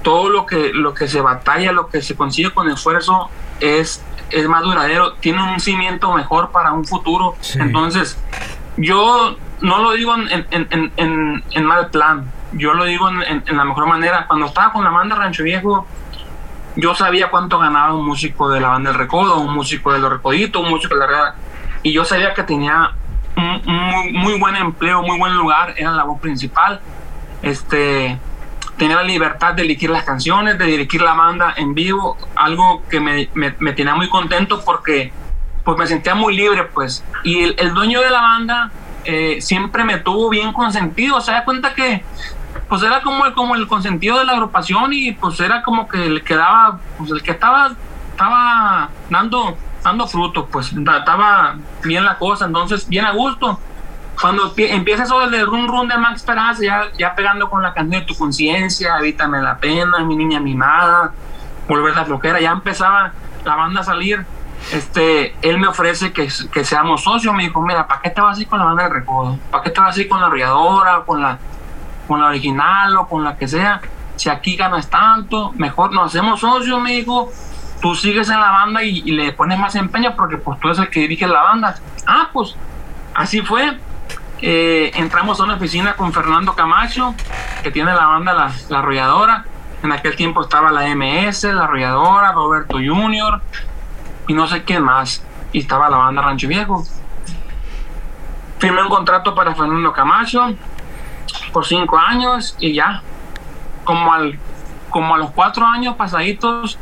todo 0.03 0.29
lo 0.29 0.45
que, 0.45 0.71
lo 0.73 0.93
que 0.93 1.07
se 1.07 1.21
batalla, 1.21 1.71
lo 1.71 1.87
que 1.89 2.01
se 2.01 2.15
consigue 2.15 2.51
con 2.51 2.69
esfuerzo 2.69 3.29
es, 3.59 4.03
es 4.29 4.47
más 4.47 4.63
duradero, 4.63 5.13
tiene 5.13 5.41
un 5.43 5.59
cimiento 5.59 6.11
mejor 6.13 6.51
para 6.51 6.71
un 6.71 6.85
futuro. 6.85 7.35
Sí. 7.41 7.59
Entonces, 7.61 8.17
yo 8.77 9.35
no 9.61 9.79
lo 9.79 9.91
digo 9.91 10.15
en, 10.15 10.29
en, 10.51 10.67
en, 10.71 10.91
en- 10.95 11.43
en 11.51 11.65
mal 11.65 11.89
plan, 11.89 12.31
yo 12.53 12.73
lo 12.73 12.85
digo 12.85 13.09
en, 13.09 13.43
la 13.57 13.65
mejor 13.65 13.87
manera. 13.87 14.25
Cuando 14.27 14.45
estaba 14.47 14.71
con 14.71 14.83
la 14.83 14.89
banda 14.89 15.15
Rancho 15.17 15.43
Viejo, 15.43 15.85
yo 16.75 16.95
sabía 16.95 17.29
cuánto 17.29 17.59
ganaba 17.59 17.93
un 17.93 18.05
músico 18.05 18.49
de 18.49 18.61
la 18.61 18.69
banda 18.69 18.91
del 18.91 18.99
Recodo, 18.99 19.37
un 19.39 19.53
músico 19.53 19.91
de 19.91 19.99
los 19.99 20.09
Recoditos, 20.11 20.61
un 20.63 20.69
músico 20.69 20.93
de 20.95 20.99
la 21.01 21.07
Red, 21.07 21.33
y 21.83 21.93
yo 21.93 22.05
sabía 22.05 22.33
que 22.33 22.43
tenía 22.43 22.91
un, 23.36 23.62
muy, 23.65 24.12
muy 24.13 24.39
buen 24.39 24.55
empleo, 24.55 25.01
muy 25.01 25.17
buen 25.17 25.36
lugar, 25.36 25.74
era 25.77 25.91
la 25.91 26.03
voz 26.03 26.19
principal. 26.19 26.81
Este, 27.41 28.17
tenía 28.77 28.98
la 28.98 29.03
libertad 29.03 29.53
de 29.53 29.63
elegir 29.63 29.89
las 29.89 30.03
canciones, 30.03 30.57
de 30.57 30.65
dirigir 30.65 31.01
la 31.01 31.13
banda 31.13 31.53
en 31.57 31.74
vivo, 31.74 32.17
algo 32.36 32.83
que 32.89 33.00
me, 33.00 33.29
me, 33.33 33.55
me 33.59 33.74
tenía 33.74 33.95
muy 33.95 34.09
contento 34.09 34.62
porque 34.63 35.12
pues 35.63 35.77
me 35.77 35.88
sentía 35.88 36.15
muy 36.15 36.36
libre, 36.36 36.63
pues. 36.63 37.03
Y 37.24 37.43
el, 37.43 37.55
el 37.59 37.74
dueño 37.74 38.01
de 38.01 38.09
la 38.09 38.21
banda 38.21 38.71
eh, 39.05 39.41
siempre 39.41 39.83
me 39.83 39.98
tuvo 39.98 40.29
bien 40.29 40.51
consentido, 40.53 41.21
se 41.21 41.31
da 41.31 41.43
cuenta 41.45 41.74
que 41.74 42.03
pues 42.67 42.83
era 42.83 43.01
como 43.01 43.25
el, 43.25 43.33
como 43.33 43.55
el 43.55 43.67
consentido 43.67 44.19
de 44.19 44.25
la 44.25 44.33
agrupación 44.33 44.93
y 44.93 45.12
pues 45.13 45.39
era 45.39 45.63
como 45.63 45.88
que 45.88 46.05
el 46.05 46.24
que 46.24 46.36
daba, 46.36 46.79
pues 46.98 47.12
el 47.12 47.24
que 47.24 47.31
estaba, 47.31 47.71
estaba 48.12 48.89
dando, 49.09 49.57
dando 49.83 50.07
frutos, 50.07 50.45
pues 50.51 50.74
estaba 50.74 51.55
bien 51.83 52.05
la 52.05 52.17
cosa, 52.17 52.45
entonces 52.45 52.88
bien 52.88 53.05
a 53.05 53.12
gusto. 53.12 53.59
Cuando 54.19 54.53
empie- 54.53 54.71
empieza 54.71 55.03
eso 55.03 55.19
del 55.29 55.45
run 55.48 55.67
run 55.67 55.88
de 55.88 55.98
Max 55.98 56.24
Peraza, 56.24 56.62
ya, 56.62 56.83
ya 56.98 57.15
pegando 57.15 57.50
con 57.50 57.62
la 57.62 57.74
canción 57.74 58.01
de 58.01 58.05
tu 58.05 58.15
conciencia, 58.17 58.98
Evítame 59.00 59.41
la 59.41 59.57
pena, 59.57 60.00
mi 60.00 60.15
niña 60.17 60.39
mimada, 60.41 61.13
volver 61.69 61.95
la 61.95 62.03
flojera, 62.03 62.39
ya 62.41 62.51
empezaba 62.51 63.13
la 63.45 63.55
banda 63.55 63.79
a 63.81 63.83
salir. 63.83 64.25
Este, 64.74 65.33
él 65.41 65.57
me 65.57 65.67
ofrece 65.67 66.12
que, 66.12 66.27
que 66.51 66.65
seamos 66.65 67.01
socios, 67.03 67.33
me 67.33 67.43
dijo, 67.43 67.62
mira, 67.62 67.88
¿para 67.88 68.01
qué 68.01 68.09
te 68.09 68.19
vas 68.19 68.38
a 68.38 68.41
ir 68.41 68.48
con 68.50 68.59
la 68.59 68.65
banda 68.65 68.83
del 68.83 68.91
recodo? 68.93 69.39
¿Para 69.51 69.63
qué 69.63 69.69
te 69.69 69.79
vas 69.79 69.95
a 69.95 70.01
ir 70.01 70.09
con 70.09 70.19
la 70.19 70.27
arrolladora, 70.27 71.03
con 71.05 71.21
la, 71.21 71.38
con 72.05 72.19
la 72.19 72.27
original 72.27 72.98
o 72.98 73.07
con 73.07 73.24
la 73.24 73.38
que 73.38 73.48
sea? 73.48 73.79
Si 74.17 74.27
aquí 74.29 74.57
ganas 74.57 74.89
tanto, 74.89 75.53
mejor 75.55 75.93
nos 75.93 76.07
hacemos 76.07 76.41
socios, 76.41 76.81
me 76.81 76.91
dijo, 76.91 77.31
tú 77.81 77.95
sigues 77.95 78.29
en 78.29 78.39
la 78.39 78.51
banda 78.51 78.83
y, 78.83 79.01
le 79.12 79.31
pones 79.33 79.57
más 79.57 79.75
empeño 79.75 80.15
porque 80.15 80.38
pues 80.38 80.59
tú 80.59 80.67
eres 80.67 80.79
el 80.79 80.89
que 80.89 81.01
dirige 81.01 81.27
la 81.27 81.43
banda. 81.43 81.75
Ah, 82.05 82.29
pues 82.31 82.55
así 83.13 83.41
fue. 83.41 83.77
Eh, 84.41 84.91
entramos 84.95 85.39
a 85.39 85.43
una 85.43 85.55
oficina 85.55 85.95
con 85.95 86.13
Fernando 86.13 86.53
Camacho, 86.53 87.13
que 87.62 87.71
tiene 87.71 87.93
la 87.93 88.05
banda 88.05 88.33
La, 88.33 88.51
la 88.69 88.79
Arrolladora. 88.79 89.45
En 89.81 89.91
aquel 89.91 90.15
tiempo 90.15 90.41
estaba 90.41 90.71
la 90.71 90.93
MS, 90.93 91.43
La 91.45 91.63
Arrolladora, 91.63 92.33
Roberto 92.33 92.77
Junior 92.77 93.41
y 94.27 94.33
no 94.33 94.48
sé 94.48 94.63
quién 94.63 94.83
más. 94.83 95.24
Y 95.51 95.59
estaba 95.59 95.89
la 95.89 95.98
banda 95.98 96.21
Rancho 96.21 96.48
Viejo. 96.48 96.83
Firmé 98.59 98.83
un 98.83 98.89
contrato 98.89 99.33
para 99.33 99.55
Fernando 99.55 99.93
Camacho 99.93 100.53
por 101.53 101.65
cinco 101.65 101.98
años 101.98 102.55
y 102.59 102.74
ya. 102.74 103.01
Como, 103.86 104.13
al, 104.13 104.38
como 104.89 105.15
a 105.15 105.17
los 105.17 105.31
cuatro 105.31 105.65
años 105.65 105.95
pasaditos, 105.95 106.77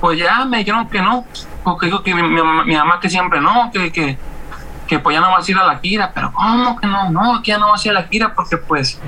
pues 0.00 0.18
ya 0.18 0.44
me 0.44 0.58
dijeron 0.58 0.88
que 0.88 1.00
no. 1.00 1.24
Porque 1.62 1.86
dijo 1.86 2.02
que 2.02 2.14
mi, 2.14 2.22
mi 2.22 2.42
mi 2.42 2.74
mamá 2.74 2.98
que 3.00 3.10
siempre 3.10 3.40
no, 3.40 3.70
que, 3.72 3.92
que, 3.92 4.18
que 4.86 4.98
pues 4.98 5.14
ya 5.14 5.20
no 5.20 5.30
vas 5.30 5.46
a 5.46 5.50
ir 5.50 5.58
a 5.58 5.64
la 5.64 5.78
gira. 5.78 6.10
Pero 6.14 6.32
¿cómo 6.32 6.78
que 6.80 6.86
no? 6.86 7.10
No, 7.10 7.42
que 7.42 7.50
ya 7.52 7.58
no 7.58 7.68
vas 7.68 7.84
a 7.84 7.88
ir 7.88 7.96
a 7.96 8.00
la 8.00 8.06
gira 8.08 8.34
porque 8.34 8.56
pues 8.56 8.98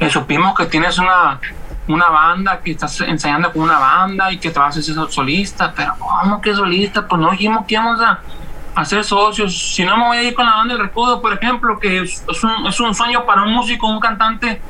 eh, 0.00 0.10
supimos 0.10 0.54
que 0.56 0.66
tienes 0.66 0.98
una, 0.98 1.38
una 1.86 2.08
banda, 2.08 2.60
que 2.60 2.72
estás 2.72 3.00
ensayando 3.02 3.52
con 3.52 3.62
una 3.62 3.78
banda 3.78 4.32
y 4.32 4.38
que 4.38 4.50
te 4.50 4.58
vas 4.58 4.76
a 4.76 4.80
hacer 4.80 4.94
solista. 5.10 5.72
Pero 5.76 5.94
¿cómo 5.98 6.40
que 6.40 6.54
solista? 6.54 7.06
Pues 7.06 7.20
no 7.20 7.30
dijimos 7.30 7.66
que 7.66 7.74
íbamos 7.74 8.00
a, 8.00 8.84
ser 8.84 9.04
socios. 9.04 9.74
Si 9.74 9.84
no 9.84 9.98
me 9.98 10.06
voy 10.06 10.16
a 10.16 10.22
ir 10.22 10.34
con 10.34 10.46
la 10.46 10.56
banda 10.56 10.74
del 10.74 10.82
Recodo, 10.82 11.20
por 11.20 11.34
ejemplo, 11.34 11.78
que 11.78 12.00
es 12.00 12.24
un, 12.42 12.66
es 12.66 12.80
un 12.80 12.94
sueño 12.94 13.26
para 13.26 13.42
un 13.42 13.52
músico, 13.52 13.86
un 13.86 14.00
cantante, 14.00 14.62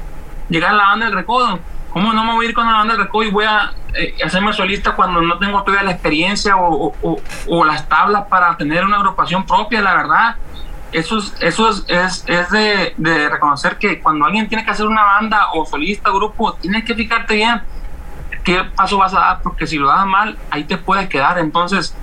llegar 0.49 0.73
a 0.73 0.75
la 0.75 0.85
banda 0.85 1.07
del 1.07 1.15
Recodo. 1.15 1.61
¿Cómo 1.93 2.13
no 2.13 2.25
me 2.25 2.33
voy 2.33 2.47
a 2.47 2.49
ir 2.49 2.55
con 2.55 2.67
la 2.67 2.73
banda 2.79 2.95
del 2.95 3.05
Recodo 3.05 3.25
y 3.25 3.31
voy 3.31 3.45
a 3.45 3.73
eh, 3.95 4.15
hacerme 4.25 4.53
solista 4.53 4.93
cuando 4.95 5.21
no 5.21 5.39
tengo 5.39 5.63
todavía 5.63 5.85
la 5.85 5.93
experiencia 5.93 6.57
o, 6.57 6.93
o- 7.03 7.21
o- 7.49 7.65
las 7.65 7.87
tablas 7.89 8.25
para 8.29 8.57
tener 8.57 8.85
una 8.85 8.97
agrupación 8.97 9.45
propia? 9.45 9.83
La 9.83 9.95
verdad, 9.95 10.37
eso 10.93 11.19
es, 11.19 11.35
eso 11.41 11.69
es, 11.69 12.25
es, 12.27 12.51
de 12.97 13.29
reconocer 13.29 13.77
que 13.79 14.01
cuando 14.01 14.25
alguien 14.25 14.49
tiene 14.49 14.65
que 14.65 14.71
hacer 14.71 14.87
una 14.87 15.03
banda 15.05 15.49
o 15.53 15.67
solista, 15.67 16.11
grupo, 16.11 16.55
tienes 16.55 16.85
que 16.85 16.95
fijarte 16.95 17.35
bien 17.35 17.61
qué 18.45 18.65
paso 18.75 18.97
vas 18.99 19.15
a 19.15 19.21
dar, 19.21 19.43
porque 19.43 19.67
si 19.67 19.77
lo 19.77 19.87
das 19.89 20.05
mal, 20.07 20.37
ahí 20.51 20.65
te 20.65 20.77
puedes 20.79 21.09
quedar. 21.09 21.39
Entonces, 21.39 21.95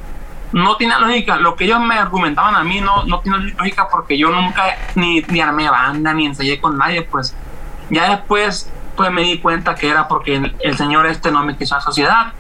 no 0.52 0.78
tiene 0.78 0.98
lógica. 1.00 1.36
Lo 1.38 1.56
que 1.56 1.66
ellos 1.66 1.80
me 1.82 1.96
argumentaban 1.96 2.56
a 2.56 2.64
mí 2.64 2.80
no, 2.80 3.04
no 3.06 3.20
tiene 3.20 3.40
lógica 3.58 3.88
porque 3.92 4.18
yo 4.18 4.30
nunca 4.30 4.64
ni, 4.96 5.22
ni 5.28 5.42
armé 5.42 5.70
banda, 5.70 6.14
ni 6.14 6.28
ensayé 6.28 6.60
con 6.62 6.78
nadie. 6.78 7.02
Pues 7.02 7.36
ya 7.90 8.10
después 8.10 8.72
pues 9.00 9.12
me 9.14 9.22
di 9.22 9.40
cuenta 9.40 9.76
que 9.76 9.88
era 9.88 10.10
porque 10.10 10.36
el, 10.36 10.54
el 10.60 10.76
señor 10.76 11.06
este 11.06 11.32
no 11.32 11.42
me 11.46 11.56
quiso 11.56 11.74
a 11.74 11.80
sociedad. 11.80 12.34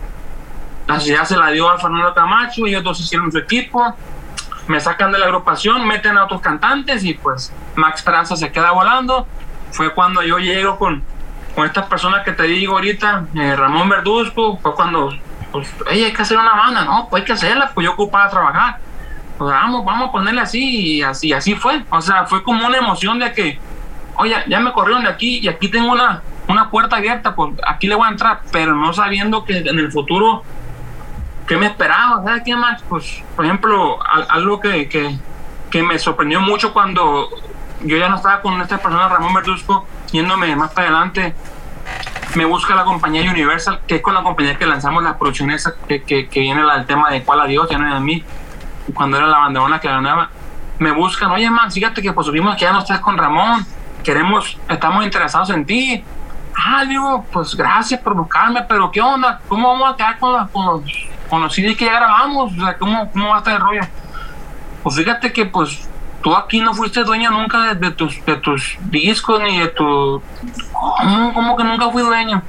La 0.88 0.96
sociedad 0.96 1.24
se 1.24 1.38
la 1.38 1.52
dio 1.52 1.70
a 1.70 1.78
Fernando 1.80 2.14
Camacho, 2.14 2.66
ellos 2.66 2.84
dos 2.84 3.00
hicieron 3.00 3.32
su 3.32 3.38
equipo, 3.38 3.96
me 4.68 4.78
sacan 4.82 5.10
de 5.14 5.20
la 5.20 5.28
agrupación, 5.28 5.88
meten 5.88 6.18
a 6.18 6.26
otros 6.26 6.42
cantantes 6.42 7.06
y 7.06 7.14
pues 7.14 7.54
Max 7.76 8.00
Esperanza 8.00 8.36
se 8.36 8.52
queda 8.52 8.72
volando. 8.72 9.26
Fue 9.72 9.94
cuando 9.94 10.22
yo 10.22 10.38
llego 10.38 10.78
con, 10.78 11.02
con 11.56 11.66
estas 11.66 11.86
personas 11.88 12.26
que 12.26 12.34
te 12.34 12.44
digo 12.44 12.74
ahorita, 12.74 13.28
eh, 13.36 13.56
Ramón 13.56 13.88
Verduzco, 13.88 14.58
fue 14.58 14.76
cuando, 14.76 15.14
pues, 15.54 15.74
"Ey, 15.90 16.04
hay 16.04 16.12
que 16.12 16.22
hacer 16.24 16.38
una 16.38 16.56
banda, 16.58 16.84
no, 16.84 17.08
pues 17.10 17.22
hay 17.22 17.26
que 17.26 17.32
hacerla, 17.32 17.72
pues 17.74 17.86
yo 17.86 17.94
ocupaba 17.94 18.30
trabajar. 18.30 18.80
Pues 19.38 19.50
vamos, 19.50 19.86
vamos 19.86 20.10
a 20.10 20.12
ponerle 20.12 20.42
así 20.42 20.98
y 20.98 21.02
así, 21.04 21.32
así 21.32 21.56
fue. 21.56 21.86
O 21.90 22.02
sea, 22.02 22.26
fue 22.26 22.44
como 22.44 22.68
una 22.68 22.78
emoción 22.80 23.18
de 23.18 23.32
que, 23.32 23.58
oye, 24.18 24.36
ya 24.48 24.60
me 24.60 24.74
corrieron 24.74 25.04
de 25.06 25.10
aquí 25.10 25.40
y 25.40 25.48
aquí 25.48 25.70
tengo 25.70 25.94
una, 25.94 26.22
una 26.50 26.70
puerta 26.70 26.98
abierta, 26.98 27.36
pues 27.36 27.54
aquí 27.66 27.88
le 27.88 27.96
voy 27.96 28.08
a 28.08 28.12
entrar, 28.12 28.42
pero 28.52 28.76
no 28.76 28.92
sabiendo 28.92 29.46
que 29.46 29.58
en 29.60 29.80
el 29.80 29.92
futuro, 29.92 30.44
¿qué 31.48 31.56
me 31.58 31.68
esperaba? 31.68 32.24
¿Sabes 32.24 32.42
qué, 32.44 32.56
Max? 32.56 32.84
Pues, 32.90 33.24
por 33.36 33.46
ejemplo, 33.46 34.00
al- 34.06 34.28
algo 34.30 34.60
que, 34.60 34.90
que, 34.90 35.16
que 35.70 35.84
me 35.84 35.98
sorprendió 36.00 36.42
mucho 36.42 36.74
cuando 36.74 37.30
yo 37.86 37.98
ya 37.98 38.10
no 38.10 38.16
estaba 38.18 38.42
con 38.42 38.60
esta 38.62 38.78
persona, 38.80 39.08
Ramón 39.08 39.34
Verduzco, 39.34 39.86
yéndome 40.12 40.56
más 40.56 40.72
para 40.72 40.88
adelante, 40.88 41.34
me 42.36 42.46
busca 42.46 42.76
la 42.76 42.84
compañía 42.84 43.30
Universal, 43.30 43.82
que 43.88 43.96
es 43.98 44.02
con 44.02 44.14
la 44.14 44.22
compañía 44.24 44.58
que 44.58 44.66
lanzamos 44.66 45.04
las 45.04 45.16
producciones 45.16 45.72
que, 45.88 46.04
que, 46.04 46.28
que 46.28 46.40
viene 46.42 46.62
el 46.62 46.86
tema 46.86 47.10
de 47.12 47.24
cuál 47.24 47.42
adiós, 47.42 47.68
ya 47.70 47.78
no 47.78 47.88
es 47.88 47.94
de 47.94 48.00
mí, 48.00 48.24
cuando 48.94 49.18
era 49.18 49.28
la 49.28 49.38
bandera 49.40 49.80
que 49.80 49.88
ganaba. 49.88 50.30
Me 50.80 50.92
buscan, 50.92 51.30
oye, 51.32 51.50
man, 51.50 51.72
fíjate 51.72 52.02
que 52.02 52.12
pues 52.14 52.26
supimos 52.28 52.56
que 52.56 52.62
ya 52.62 52.72
no 52.72 52.80
estás 52.80 53.00
con 53.02 53.18
Ramón, 53.18 53.66
queremos, 54.04 54.58
estamos 54.70 55.04
interesados 55.04 55.50
en 55.52 55.66
ti. 55.66 56.04
Ah, 56.56 56.84
digo, 56.86 57.26
pues 57.32 57.56
gracias 57.56 58.00
por 58.02 58.14
buscarme, 58.16 58.62
pero 58.68 58.92
¿qué 58.92 59.02
onda? 59.02 59.40
¿Cómo 59.48 59.70
vamos 59.72 59.94
a 59.94 59.96
quedar 59.98 60.20
con, 60.20 60.34
las- 60.34 60.50
con 60.50 60.66
los, 60.66 60.82
con 61.30 61.42
los 61.42 61.54
CDs 61.54 61.78
que 61.78 61.86
ya 61.86 61.94
grabamos? 61.94 62.52
O 62.54 62.56
sea, 62.56 62.78
¿cómo, 62.78 63.10
¿cómo 63.12 63.30
va 63.30 63.36
a 63.36 63.38
estar 63.40 63.54
el 63.56 63.62
rollo? 63.62 63.82
Pues 64.84 64.96
fíjate 64.96 65.32
que 65.32 65.46
pues 65.46 65.88
tú 66.22 66.36
aquí 66.36 66.60
no 66.60 66.74
fuiste 66.74 67.04
dueño 67.04 67.32
nunca 67.32 67.60
de, 67.60 67.76
de 67.76 67.92
tus, 67.92 68.24
de 68.26 68.36
tus 68.38 68.78
discos 68.82 69.42
ni 69.42 69.60
de 69.60 69.68
tu... 69.70 70.22
¿Cómo, 70.74 71.34
cómo 71.34 71.58
que 71.58 71.64
nunca 71.64 71.90
fui 71.90 72.02
dueño? 72.04 72.42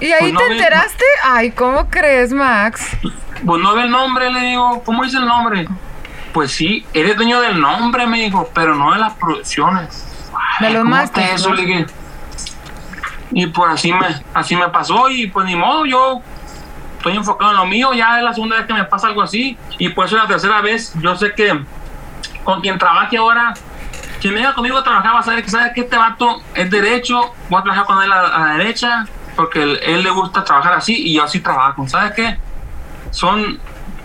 ¿Y 0.00 0.06
ahí 0.12 0.20
Pues 0.20 0.32
no 0.32 0.40
te 0.40 0.46
vi- 0.48 0.52
enteraste? 0.58 1.04
Ay, 1.24 1.50
¿cómo 1.52 1.88
crees, 1.90 2.32
Max? 2.32 2.96
Pues 3.44 3.62
no 3.62 3.74
ve 3.74 3.82
el 3.82 3.90
nombre, 3.90 4.30
le 4.32 4.40
digo, 4.40 4.82
¿cómo 4.84 5.04
dice 5.04 5.18
el 5.18 5.26
nombre? 5.26 5.68
Pues 6.32 6.50
sí, 6.52 6.84
eres 6.92 7.16
dueño 7.16 7.40
del 7.40 7.60
nombre, 7.60 8.06
me 8.06 8.18
dijo, 8.18 8.48
pero 8.54 8.74
no 8.74 8.92
de 8.92 8.98
las 8.98 9.12
producciones. 9.14 10.26
De 10.60 10.70
los 10.70 10.78
¿cómo 10.82 10.90
masters, 10.96 11.24
está 11.26 11.34
eso? 11.36 11.48
¿no? 11.50 11.54
Le 11.56 11.62
dije. 11.66 11.86
Y 13.34 13.46
pues 13.48 13.70
así 13.72 13.92
me, 13.92 14.06
así 14.32 14.56
me 14.56 14.68
pasó 14.68 15.08
y 15.10 15.26
pues 15.26 15.46
ni 15.46 15.56
modo, 15.56 15.84
yo 15.86 16.20
estoy 16.98 17.16
enfocado 17.16 17.50
en 17.50 17.56
lo 17.58 17.66
mío, 17.66 17.92
ya 17.92 18.18
es 18.18 18.24
la 18.24 18.32
segunda 18.32 18.56
vez 18.56 18.66
que 18.66 18.72
me 18.74 18.84
pasa 18.84 19.08
algo 19.08 19.20
así 19.22 19.58
y 19.78 19.88
por 19.90 20.06
eso 20.06 20.16
la 20.16 20.26
tercera 20.26 20.60
vez 20.60 20.92
yo 21.02 21.14
sé 21.16 21.34
que 21.34 21.60
con 22.44 22.60
quien 22.60 22.78
trabaje 22.78 23.16
ahora, 23.16 23.52
quien 24.20 24.34
venga 24.34 24.54
conmigo 24.54 24.78
a 24.78 24.84
trabajar 24.84 25.14
va 25.14 25.18
a 25.18 25.22
saber 25.22 25.42
que 25.44 25.50
sabe 25.50 25.72
que 25.74 25.80
este 25.82 25.96
vato 25.98 26.40
es 26.54 26.70
derecho, 26.70 27.34
voy 27.50 27.58
a 27.60 27.62
trabajar 27.62 27.84
con 27.86 28.02
él 28.02 28.10
a, 28.12 28.20
a 28.28 28.38
la 28.40 28.52
derecha 28.56 29.04
porque 29.36 29.62
él, 29.62 29.80
él 29.82 30.02
le 30.02 30.10
gusta 30.10 30.44
trabajar 30.44 30.74
así 30.74 30.94
y 30.94 31.14
yo 31.14 31.24
así 31.24 31.40
trabajo, 31.40 31.86
¿sabes 31.88 32.12
qué? 32.12 32.38
son 33.10 33.58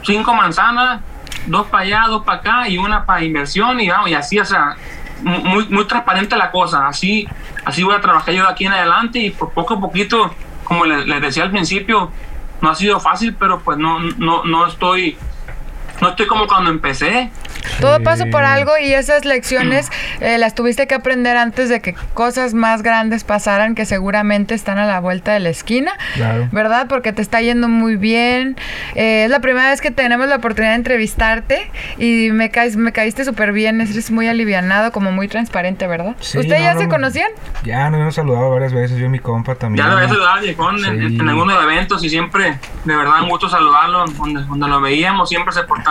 cinco 0.04 0.34
manzanas, 0.34 1.02
dos 1.46 1.68
para 1.68 1.84
allá, 1.84 2.04
dos 2.08 2.24
para 2.24 2.39
acá 2.39 2.68
y 2.70 2.78
una 2.78 3.06
para 3.06 3.24
inversión 3.24 3.80
y 3.80 3.89
vamos, 3.89 4.10
y 4.10 4.13
así, 4.15 4.39
o 4.39 4.46
sea, 4.46 4.76
mu- 5.22 5.39
muy, 5.44 5.68
muy 5.70 5.86
transparente 5.88 6.36
la 6.36 6.52
cosa, 6.52 6.88
así, 6.88 7.28
así 7.69 7.84
voy 7.84 7.95
a 7.95 8.01
trabajar 8.01 8.34
yo 8.34 8.43
de 8.43 8.49
aquí 8.49 8.65
en 8.65 8.73
adelante 8.73 9.19
y 9.19 9.29
por 9.32 9.51
poco 9.51 9.75
a 9.75 9.79
poquito, 9.79 10.34
como 10.63 10.86
les, 10.86 11.05
les 11.08 11.21
decía 11.21 11.43
al 11.43 11.51
principio, 11.51 12.12
no 12.62 12.69
ha 12.69 12.75
sido 12.75 12.99
fácil, 12.99 13.36
pero 13.39 13.60
pues 13.60 13.77
no, 13.77 13.99
no, 13.99 14.43
no 14.43 14.67
estoy, 14.67 15.17
no 16.02 16.10
estoy 16.10 16.28
como 16.28 16.48
cuando 16.48 16.70
empecé, 16.70 17.30
Todo 17.82 18.02
pasa 18.04 18.26
por 18.28 18.44
algo 18.44 18.72
y 18.82 18.94
esas 18.94 19.26
lecciones 19.26 19.90
eh, 20.22 20.38
las 20.38 20.56
tuviste 20.56 20.88
que 20.88 20.96
aprender 20.96 21.38
antes 21.38 21.70
de 21.70 21.82
que 21.82 21.94
cosas 22.14 22.54
más 22.54 22.82
grandes 22.84 23.24
pasaran 23.24 23.76
que 23.76 23.86
seguramente 23.86 24.54
están 24.56 24.78
a 24.78 24.86
la 24.86 25.00
vuelta 25.00 25.34
de 25.34 25.40
la 25.40 25.50
esquina, 25.50 25.92
Claro. 26.16 26.48
¿verdad? 26.52 26.88
Porque 26.88 27.14
te 27.14 27.22
está 27.22 27.42
yendo 27.42 27.68
muy 27.68 27.96
bien. 27.96 28.56
Eh, 28.96 29.24
es 29.26 29.30
la 29.32 29.40
primera 29.40 29.70
vez 29.70 29.82
que 29.82 29.92
tenemos 29.92 30.28
la 30.28 30.38
oportunidad 30.38 30.72
de 30.72 30.78
entrevistarte 30.78 31.72
y 31.98 32.30
me, 32.32 32.50
caes, 32.52 32.76
me 32.78 32.92
caíste 32.92 33.26
súper 33.26 33.52
bien, 33.52 33.82
eres 33.82 34.12
muy 34.12 34.28
alivianado, 34.28 34.92
como 34.92 35.12
muy 35.12 35.28
transparente, 35.28 35.88
¿verdad? 35.88 36.16
Sí, 36.20 36.38
¿Ustedes 36.38 36.62
ya 36.62 36.74
no, 36.74 36.80
se 36.80 36.86
no. 36.86 36.92
conocían? 36.92 37.30
Ya 37.64 37.90
nos 37.90 38.00
hemos 38.02 38.16
saludado 38.16 38.50
varias 38.52 38.74
veces, 38.74 38.98
yo 38.98 39.06
y 39.06 39.10
mi 39.10 39.20
compa 39.20 39.56
también. 39.56 39.86
ya 39.86 39.92
lo 39.92 39.98
había 39.98 40.10
saludado 40.10 40.42
viejón 40.42 40.86
en, 40.86 41.10
Sí. 41.10 41.16
en 41.20 41.30
algunos 41.30 41.62
eventos 41.64 42.04
y 42.04 42.10
siempre, 42.10 42.58
de 42.86 42.96
verdad, 42.96 43.22
un 43.24 43.30
gusto 43.30 43.50
saludarlo, 43.50 44.06
donde, 44.06 44.42
donde 44.44 44.68
lo 44.68 44.80
veíamos, 44.82 45.30
siempre 45.30 45.52
se 45.54 45.64
portaba, 45.64 45.88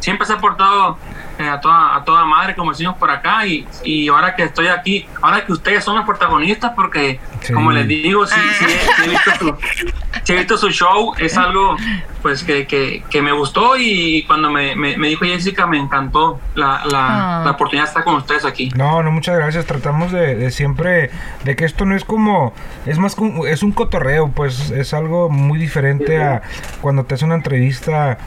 siempre 0.00 0.26
se 0.26 0.32
ha 0.34 0.38
portado 0.38 0.98
eh, 1.38 1.48
a, 1.48 1.60
toda, 1.60 1.96
a 1.96 2.04
toda 2.04 2.24
madre, 2.24 2.54
como 2.54 2.70
decimos 2.70 2.96
por 2.96 3.10
acá, 3.10 3.46
y, 3.46 3.66
y 3.84 4.08
ahora 4.08 4.34
que 4.34 4.44
estoy 4.44 4.68
aquí, 4.68 5.06
ahora 5.20 5.44
que 5.44 5.52
ustedes 5.52 5.84
son 5.84 5.96
los 5.96 6.04
protagonistas, 6.06 6.72
porque 6.74 7.20
Sí. 7.40 7.52
como 7.52 7.70
les 7.70 7.86
digo, 7.86 8.26
sí, 8.26 8.40
sí, 8.58 8.64
sí 8.66 9.02
he 9.04 9.08
visto 9.10 9.30
su, 9.38 9.56
sí 10.24 10.32
he 10.32 10.36
visto 10.36 10.56
su 10.56 10.70
show, 10.70 11.12
es 11.18 11.36
algo 11.36 11.76
pues 12.22 12.42
que, 12.42 12.66
que, 12.66 13.04
que 13.08 13.22
me 13.22 13.30
gustó 13.30 13.76
y 13.76 14.24
cuando 14.26 14.50
me, 14.50 14.74
me, 14.74 14.96
me 14.96 15.08
dijo 15.08 15.24
Jessica 15.26 15.64
me 15.66 15.78
encantó 15.78 16.40
la, 16.56 16.82
la, 16.90 17.06
Ah. 17.40 17.42
la 17.44 17.50
oportunidad 17.52 17.84
de 17.84 17.88
estar 17.90 18.02
con 18.04 18.16
ustedes 18.16 18.44
aquí. 18.44 18.70
No, 18.74 19.02
no, 19.02 19.12
muchas 19.12 19.36
gracias. 19.36 19.64
Tratamos 19.66 20.10
de, 20.10 20.34
de 20.34 20.50
siempre, 20.50 21.10
de 21.44 21.54
que 21.54 21.64
esto 21.66 21.84
no 21.84 21.94
es 21.94 22.04
como, 22.04 22.52
es 22.86 22.98
más, 22.98 23.14
como- 23.14 23.46
es 23.46 23.62
un 23.62 23.70
cotorreo, 23.72 24.30
pues 24.34 24.70
es 24.70 24.92
algo 24.94 25.28
muy 25.28 25.58
diferente 25.58 26.20
a 26.20 26.42
cuando 26.80 27.04
te 27.04 27.14
hace 27.14 27.24
una 27.26 27.34
entrevista 27.36 28.18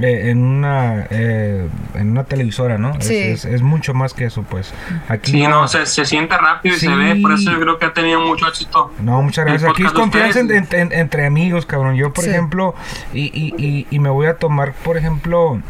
eh, 0.00 0.30
en 0.30 0.42
una 0.44 1.06
eh, 1.10 1.66
en 1.94 2.10
una 2.10 2.24
televisora, 2.24 2.78
¿no? 2.78 2.90
Es- 2.98 3.06
Sí. 3.06 3.16
Es, 3.16 3.44
es 3.44 3.62
mucho 3.62 3.94
más 3.94 4.12
que 4.14 4.24
eso, 4.26 4.42
pues. 4.42 4.72
Aquí 5.08 5.32
Sí, 5.32 5.46
no, 5.46 5.66
se, 5.68 5.86
se 5.86 6.04
siente 6.04 6.36
rápido 6.36 6.76
y 6.76 6.78
se 6.78 6.88
ve, 6.94 7.16
por 7.22 7.32
eso 7.32 7.50
yo 7.50 7.60
creo 7.60 7.78
que 7.78 7.86
ha 7.86 7.92
tenido 7.92 8.20
mucho 8.20 8.46
éxito. 8.48 8.92
No, 9.00 9.22
muchas 9.22 9.44
gracias. 9.46 9.70
Aquí 9.70 9.84
es 9.84 9.92
confianza 9.92 10.40
en- 10.40 10.46
ustedes. 10.46 10.72
en- 10.72 10.92
en- 10.92 10.98
entre 10.98 11.26
amigos, 11.26 11.66
cabrón. 11.66 11.94
Yo, 11.96 12.12
por 12.12 12.24
Sí. 12.24 12.30
ejemplo, 12.30 12.74
y, 13.12 13.24
y, 13.32 13.54
y, 13.56 13.86
y 13.90 13.98
me 13.98 14.10
voy 14.10 14.26
a 14.26 14.36
tomar, 14.36 14.72
por 14.84 14.96
ejemplo, 14.96 15.60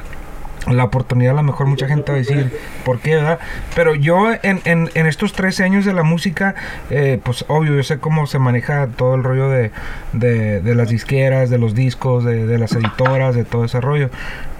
la 0.66 0.85
oportunidad, 0.85 1.33
a 1.33 1.37
lo 1.37 1.42
mejor 1.42 1.66
mucha 1.66 1.87
gente 1.87 2.12
va 2.12 2.16
a 2.16 2.18
decir, 2.18 2.52
¿por 2.85 2.98
qué, 2.98 3.16
verdad? 3.16 3.38
Pero 3.74 3.94
yo 3.94 4.33
en, 4.42 4.61
en, 4.64 5.07
estos 5.07 5.33
13 5.33 5.64
años 5.64 5.85
de 5.85 5.92
la 5.92 6.02
música, 6.02 6.55
eh, 6.90 7.20
pues 7.22 7.44
obvio, 7.48 7.74
yo 7.74 7.83
sé 7.83 7.98
cómo 7.98 8.26
se 8.26 8.38
maneja 8.38 8.88
todo 8.88 9.14
el 9.14 9.22
rollo 9.22 9.48
de, 9.48 9.70
de, 10.12 10.74
las 10.74 10.88
disqueras, 10.88 11.50
de 11.50 11.59
los 11.59 11.74
discos, 11.74 12.24
de, 12.24 12.46
de 12.46 12.59
las 12.59 12.72
editoras, 12.72 13.35
de 13.35 13.44
todo 13.44 13.64
ese 13.64 13.81
rollo. 13.81 14.11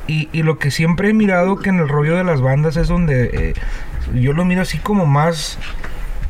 Y, 0.07 0.29
y 0.33 0.43
lo 0.43 0.59
que 0.59 0.71
siempre 0.71 1.11
he 1.11 1.15
mirado 1.15 1.57
que 1.57 1.71
en 1.71 1.81
el 1.81 1.89
rollo 1.89 2.17
de 2.17 2.23
las 2.23 2.41
bandas 2.41 2.77
es 2.77 2.87
donde 2.87 3.25
eh, 3.33 3.55
yo 4.15 4.33
lo 4.33 4.45
miro 4.45 4.63
así 4.63 4.79
como 4.79 5.07
más 5.07 5.59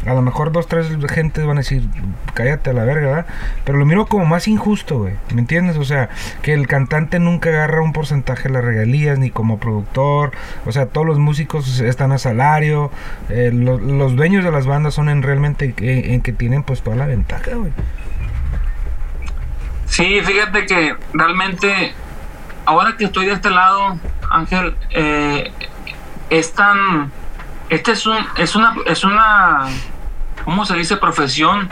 a 0.07 0.15
lo 0.15 0.23
mejor 0.23 0.53
dos, 0.53 0.67
tres 0.69 0.87
gentes 1.11 1.45
van 1.45 1.57
a 1.59 1.61
decir, 1.61 1.83
cállate 2.35 2.71
a 2.71 2.73
la 2.73 2.85
verga, 2.85 3.07
¿verdad? 3.09 3.27
Pero 3.65 3.79
lo 3.79 3.85
miro 3.87 4.07
como 4.07 4.25
más 4.25 4.47
injusto, 4.49 4.99
güey. 4.99 5.15
¿Me 5.35 5.41
entiendes? 5.41 5.77
O 5.77 5.85
sea, 5.85 6.09
que 6.43 6.53
el 6.55 6.67
cantante 6.69 7.19
nunca 7.19 7.49
agarra 7.49 7.83
un 7.83 7.93
porcentaje 7.93 8.45
de 8.45 8.51
las 8.51 8.65
regalías, 8.65 9.19
ni 9.19 9.31
como 9.31 9.59
productor. 9.59 10.33
O 10.65 10.73
sea, 10.73 10.87
todos 10.87 11.07
los 11.07 11.19
músicos 11.19 11.81
están 11.81 12.13
a 12.13 12.19
salario. 12.19 12.91
Eh, 13.29 13.51
lo- 13.53 13.79
los 13.79 14.15
dueños 14.17 14.45
de 14.45 14.53
las 14.53 14.67
bandas 14.67 14.95
son 14.95 15.09
en 15.09 15.23
realmente 15.23 15.75
en, 15.79 16.13
en 16.15 16.21
que 16.23 16.33
tienen 16.33 16.63
pues 16.63 16.83
toda 16.83 16.97
la 16.97 17.07
ventaja, 17.07 17.51
güey. 17.55 17.73
Sí, 19.87 20.21
fíjate 20.25 20.67
que 20.67 20.97
realmente, 21.13 21.95
ahora 22.65 22.97
que 22.97 23.05
estoy 23.05 23.27
de 23.27 23.33
este 23.33 23.51
lado, 23.51 23.99
Ángel, 24.31 24.77
eh, 24.91 25.51
es 26.29 26.53
tan, 26.53 27.11
este 27.71 27.93
es 27.93 28.05
un, 28.07 28.17
es 28.37 28.57
una, 28.57 28.75
es 28.85 29.05
una, 29.05 29.67
¿cómo 30.47 30.65
se 30.65 30.75
dice? 30.77 30.97
Profesión 30.97 31.69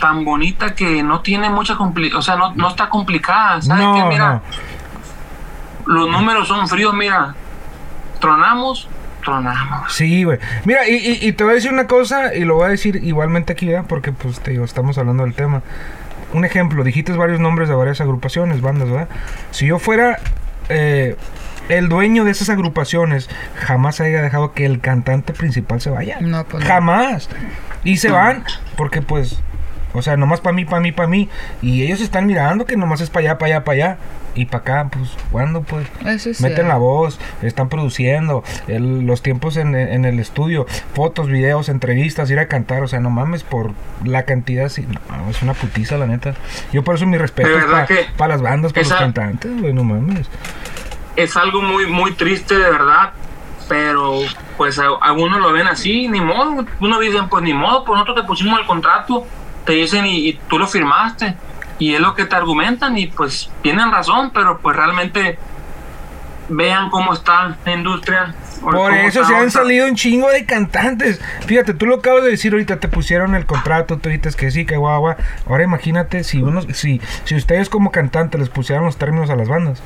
tan 0.00 0.24
bonita 0.24 0.74
que 0.74 1.02
no 1.02 1.20
tiene 1.20 1.50
mucha 1.50 1.76
complicación, 1.76 2.18
o 2.18 2.22
sea, 2.22 2.36
no, 2.36 2.54
no 2.54 2.68
está 2.70 2.88
complicada, 2.88 3.60
¿sabes 3.60 3.84
No, 3.84 3.94
qué? 3.94 4.04
Mira, 4.04 4.40
no. 5.86 5.92
los 5.94 6.08
números 6.10 6.48
son 6.48 6.66
fríos, 6.66 6.92
mira, 6.94 7.34
tronamos, 8.20 8.88
tronamos. 9.22 9.92
Sí, 9.92 10.24
güey. 10.24 10.38
Mira, 10.64 10.88
y, 10.88 10.94
y- 10.94 11.28
y 11.28 11.32
te 11.34 11.44
voy 11.44 11.52
a 11.52 11.54
decir 11.56 11.72
una 11.72 11.86
cosa, 11.86 12.34
y 12.34 12.44
lo 12.44 12.54
voy 12.56 12.64
a 12.66 12.68
decir 12.70 12.96
igualmente 13.04 13.52
aquí, 13.52 13.66
¿verdad? 13.68 13.84
Porque, 13.88 14.10
pues, 14.12 14.40
te 14.40 14.50
digo, 14.52 14.64
estamos 14.64 14.98
hablando 14.98 15.22
del 15.24 15.34
tema. 15.34 15.62
Un 16.32 16.44
ejemplo, 16.44 16.82
dijiste 16.82 17.12
varios 17.12 17.38
nombres 17.40 17.68
de 17.68 17.74
varias 17.74 18.00
agrupaciones, 18.00 18.60
bandas, 18.60 18.90
¿verdad? 18.90 19.08
Si 19.52 19.66
yo 19.66 19.78
fuera 19.78 20.18
eh, 20.68 21.16
el 21.78 21.88
dueño 21.88 22.24
de 22.24 22.30
esas 22.30 22.48
agrupaciones, 22.50 23.28
jamás 23.56 24.00
haya 24.00 24.22
dejado 24.22 24.52
que 24.52 24.64
el 24.66 24.80
cantante 24.80 25.32
principal 25.32 25.80
se 25.80 25.90
vaya. 25.90 26.18
No, 26.20 26.44
pues 26.44 26.62
no. 26.64 26.68
Jamás. 26.68 27.28
Y 27.84 27.96
se 27.98 28.10
van 28.10 28.44
porque, 28.76 29.02
pues, 29.02 29.38
o 29.94 30.00
sea, 30.02 30.16
nomás 30.16 30.40
para 30.40 30.54
mí, 30.54 30.64
para 30.64 30.80
mí, 30.80 30.92
para 30.92 31.08
mí. 31.08 31.28
Y 31.60 31.82
ellos 31.82 32.00
están 32.00 32.26
mirando 32.26 32.64
que 32.64 32.76
nomás 32.76 33.00
es 33.00 33.10
para 33.10 33.30
allá, 33.30 33.38
para 33.38 33.54
allá, 33.56 33.64
para 33.64 33.74
allá. 33.76 33.98
Y 34.34 34.46
para 34.46 34.58
acá, 34.62 34.88
pues, 34.90 35.10
¿cuándo, 35.30 35.60
pues? 35.60 35.86
Eso 36.06 36.30
es 36.30 36.40
Meten 36.40 36.66
la 36.66 36.76
voz, 36.78 37.20
están 37.42 37.68
produciendo, 37.68 38.42
el- 38.66 39.00
los 39.06 39.20
tiempos 39.20 39.58
en, 39.58 39.74
en 39.74 40.06
el 40.06 40.18
estudio, 40.20 40.64
fotos, 40.94 41.26
videos, 41.28 41.68
entrevistas, 41.68 42.30
ir 42.30 42.38
a 42.38 42.48
cantar, 42.48 42.82
o 42.82 42.88
sea, 42.88 42.98
no 43.00 43.10
mames, 43.10 43.42
por 43.42 43.72
la 44.04 44.22
cantidad, 44.22 44.70
sí, 44.70 44.86
no, 44.88 45.28
es 45.28 45.42
una 45.42 45.52
putiza, 45.52 45.98
la 45.98 46.06
neta. 46.06 46.32
Yo 46.72 46.82
por 46.82 46.94
eso 46.94 47.04
mi 47.04 47.18
respeto 47.18 47.50
para 48.16 48.32
las 48.32 48.40
bandas, 48.40 48.72
para 48.72 48.88
los 48.88 48.94
cantantes, 48.98 49.60
güey, 49.60 49.74
no 49.74 49.84
mames. 49.84 50.26
Es 51.16 51.36
algo 51.36 51.60
muy 51.62 51.86
muy 51.86 52.12
triste 52.12 52.58
de 52.58 52.70
verdad 52.70 53.12
pero 53.68 54.20
pues 54.56 54.78
a- 54.78 54.98
algunos 55.00 55.40
lo 55.40 55.52
ven 55.52 55.66
así 55.66 56.08
ni 56.08 56.20
modo 56.20 56.64
uno 56.80 56.98
dicen 56.98 57.28
pues 57.28 57.42
ni 57.42 57.52
modo 57.54 57.84
pues 57.84 57.98
nosotros 57.98 58.16
te 58.22 58.26
pusimos 58.26 58.58
el 58.60 58.66
contrato 58.66 59.26
te 59.64 59.72
dicen 59.74 60.06
y, 60.06 60.28
y 60.28 60.32
tú 60.48 60.58
lo 60.58 60.66
firmaste 60.66 61.34
y 61.78 61.94
es 61.94 62.00
lo 62.00 62.14
que 62.14 62.24
te 62.24 62.34
argumentan 62.36 62.96
y 62.98 63.06
pues 63.08 63.50
tienen 63.62 63.90
razón 63.90 64.30
pero 64.32 64.58
pues 64.58 64.76
realmente 64.76 65.38
vean 66.48 66.90
cómo 66.90 67.12
está 67.14 67.56
la 67.64 67.72
industria 67.72 68.34
Por 68.60 68.92
eso 68.92 69.24
se 69.24 69.34
han 69.34 69.50
salido 69.50 69.86
un 69.86 69.94
chingo 69.96 70.28
de 70.28 70.44
cantantes. 70.44 71.20
Fíjate, 71.46 71.72
tú 71.72 71.86
lo 71.86 71.96
acabas 71.96 72.24
de 72.24 72.30
decir 72.30 72.52
ahorita, 72.52 72.78
te 72.78 72.88
pusieron 72.88 73.34
el 73.34 73.46
contrato, 73.46 73.96
tú 73.98 74.08
dices 74.08 74.36
que 74.36 74.50
sí, 74.50 74.66
que 74.66 74.76
guau. 74.76 75.14
Ahora 75.48 75.64
imagínate 75.64 76.22
si 76.24 76.42
unos, 76.42 76.66
si, 76.74 77.00
si 77.24 77.34
ustedes 77.36 77.68
como 77.70 77.90
cantantes 77.90 78.38
les 78.40 78.50
pusieran 78.50 78.84
los 78.84 78.98
términos 78.98 79.30
a 79.30 79.36
las 79.36 79.48
bandas. 79.48 79.82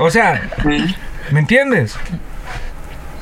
O 0.00 0.10
sea, 0.10 0.48
Sí. 0.62 0.94
¿me 1.30 1.40
entiendes? 1.40 1.98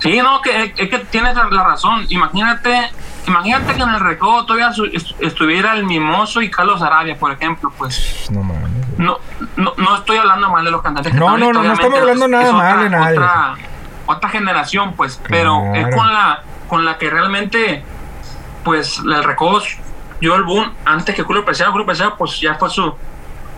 Sí, 0.01 0.19
no, 0.21 0.41
que 0.43 0.75
es 0.77 0.91
que 0.91 0.99
tienes 1.11 1.35
la, 1.35 1.65
razón. 1.65 2.05
Imagínate, 2.11 2.91
imagínate 3.27 3.75
que 3.75 3.83
en 3.83 3.89
el 3.89 4.01
recodo 4.01 4.45
todavía 4.45 4.71
estuviera 5.21 5.73
el 5.75 5.85
Mimoso 5.85 6.43
y 6.43 6.51
Carlos 6.51 6.83
Arabia, 6.83 7.17
por 7.19 7.33
ejemplo, 7.33 7.73
pues 7.77 8.27
No 8.31 8.43
mames. 8.43 8.69
no, 8.99 9.19
no, 9.57 9.73
no 9.77 9.97
estoy 9.97 10.19
hablando 10.19 10.51
mal 10.51 10.65
de 10.65 10.71
los 10.71 10.83
cantantes. 10.83 11.13
que 11.13 11.19
No, 11.19 11.37
no, 11.39 11.53
no, 11.53 11.73
estamos 11.73 11.99
hablando 11.99 12.27
es- 12.27 12.31
nada 12.31 12.47
es 12.47 12.53
mal 12.53 12.81
de 12.83 12.91
nadie. 12.91 13.19
Otra, 13.19 13.55
otra 14.07 14.29
generación, 14.31 14.93
pues, 14.95 15.21
pero 15.29 15.75
es 15.75 15.95
con 15.95 16.13
la, 16.13 16.43
con 16.69 16.85
la 16.85 16.99
que 16.99 17.09
realmente, 17.11 17.83
pues, 18.65 18.99
el 18.99 19.25
recodo, 19.25 19.63
yo 20.21 20.35
el 20.37 20.43
boom, 20.45 20.73
antes 20.85 21.15
que 21.15 21.23
Julio 21.23 21.45
Preciado, 21.45 21.73
Julio 21.73 21.87
Preciado, 21.87 22.17
pues 22.17 22.39
ya 22.39 22.55
fue 22.57 22.69
su, 22.71 22.95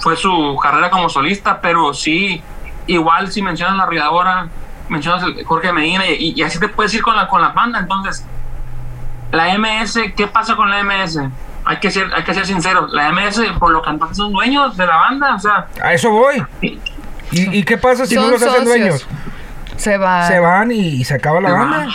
fue 0.08 0.16
su 0.16 0.58
carrera 0.62 0.88
como 0.88 1.10
solista, 1.10 1.60
pero 1.60 1.92
sí, 1.92 2.42
igual 2.86 3.30
si 3.30 3.42
mencionas 3.42 3.76
la 3.76 3.82
arrolladora, 3.82 4.48
mencionas 4.88 5.22
el 5.24 5.44
Jorge 5.44 5.70
Medina 5.70 6.06
y, 6.08 6.32
y 6.34 6.42
así 6.42 6.58
te 6.58 6.66
puedes 6.68 6.94
ir 6.94 7.02
con 7.02 7.14
la, 7.14 7.28
con 7.28 7.42
la 7.42 7.48
banda, 7.50 7.78
entonces, 7.78 8.24
la 9.32 9.58
MS, 9.58 9.98
¿qué 10.16 10.26
pasa 10.26 10.56
con 10.56 10.70
la 10.70 10.82
MS? 10.82 11.20
Hay 11.66 11.76
que 11.76 11.90
ser, 11.90 12.06
hay 12.14 12.22
que 12.24 12.32
ser 12.32 12.46
sinceros, 12.46 12.90
la 12.90 13.12
MS, 13.12 13.38
por 13.58 13.70
lo 13.70 13.82
cantantes 13.82 14.16
son 14.16 14.32
dueños 14.32 14.78
de 14.78 14.86
la 14.86 14.96
banda, 14.96 15.34
o 15.34 15.38
sea, 15.38 15.66
A 15.82 15.92
eso 15.92 16.10
voy. 16.10 16.42
y- 16.62 16.78
¿Y, 17.30 17.62
qué 17.64 17.76
pasa 17.76 18.06
si 18.06 18.14
no 18.14 18.28
los 18.30 18.42
hacen 18.42 18.64
dueños? 18.64 19.06
Se 19.76 19.98
va. 19.98 20.26
Se 20.26 20.40
van 20.40 20.72
y, 20.72 20.78
y 20.80 21.04
se 21.04 21.12
acaba 21.16 21.38
la 21.42 21.50
Se 21.50 21.54
banda. 21.54 21.76
van. 21.80 21.88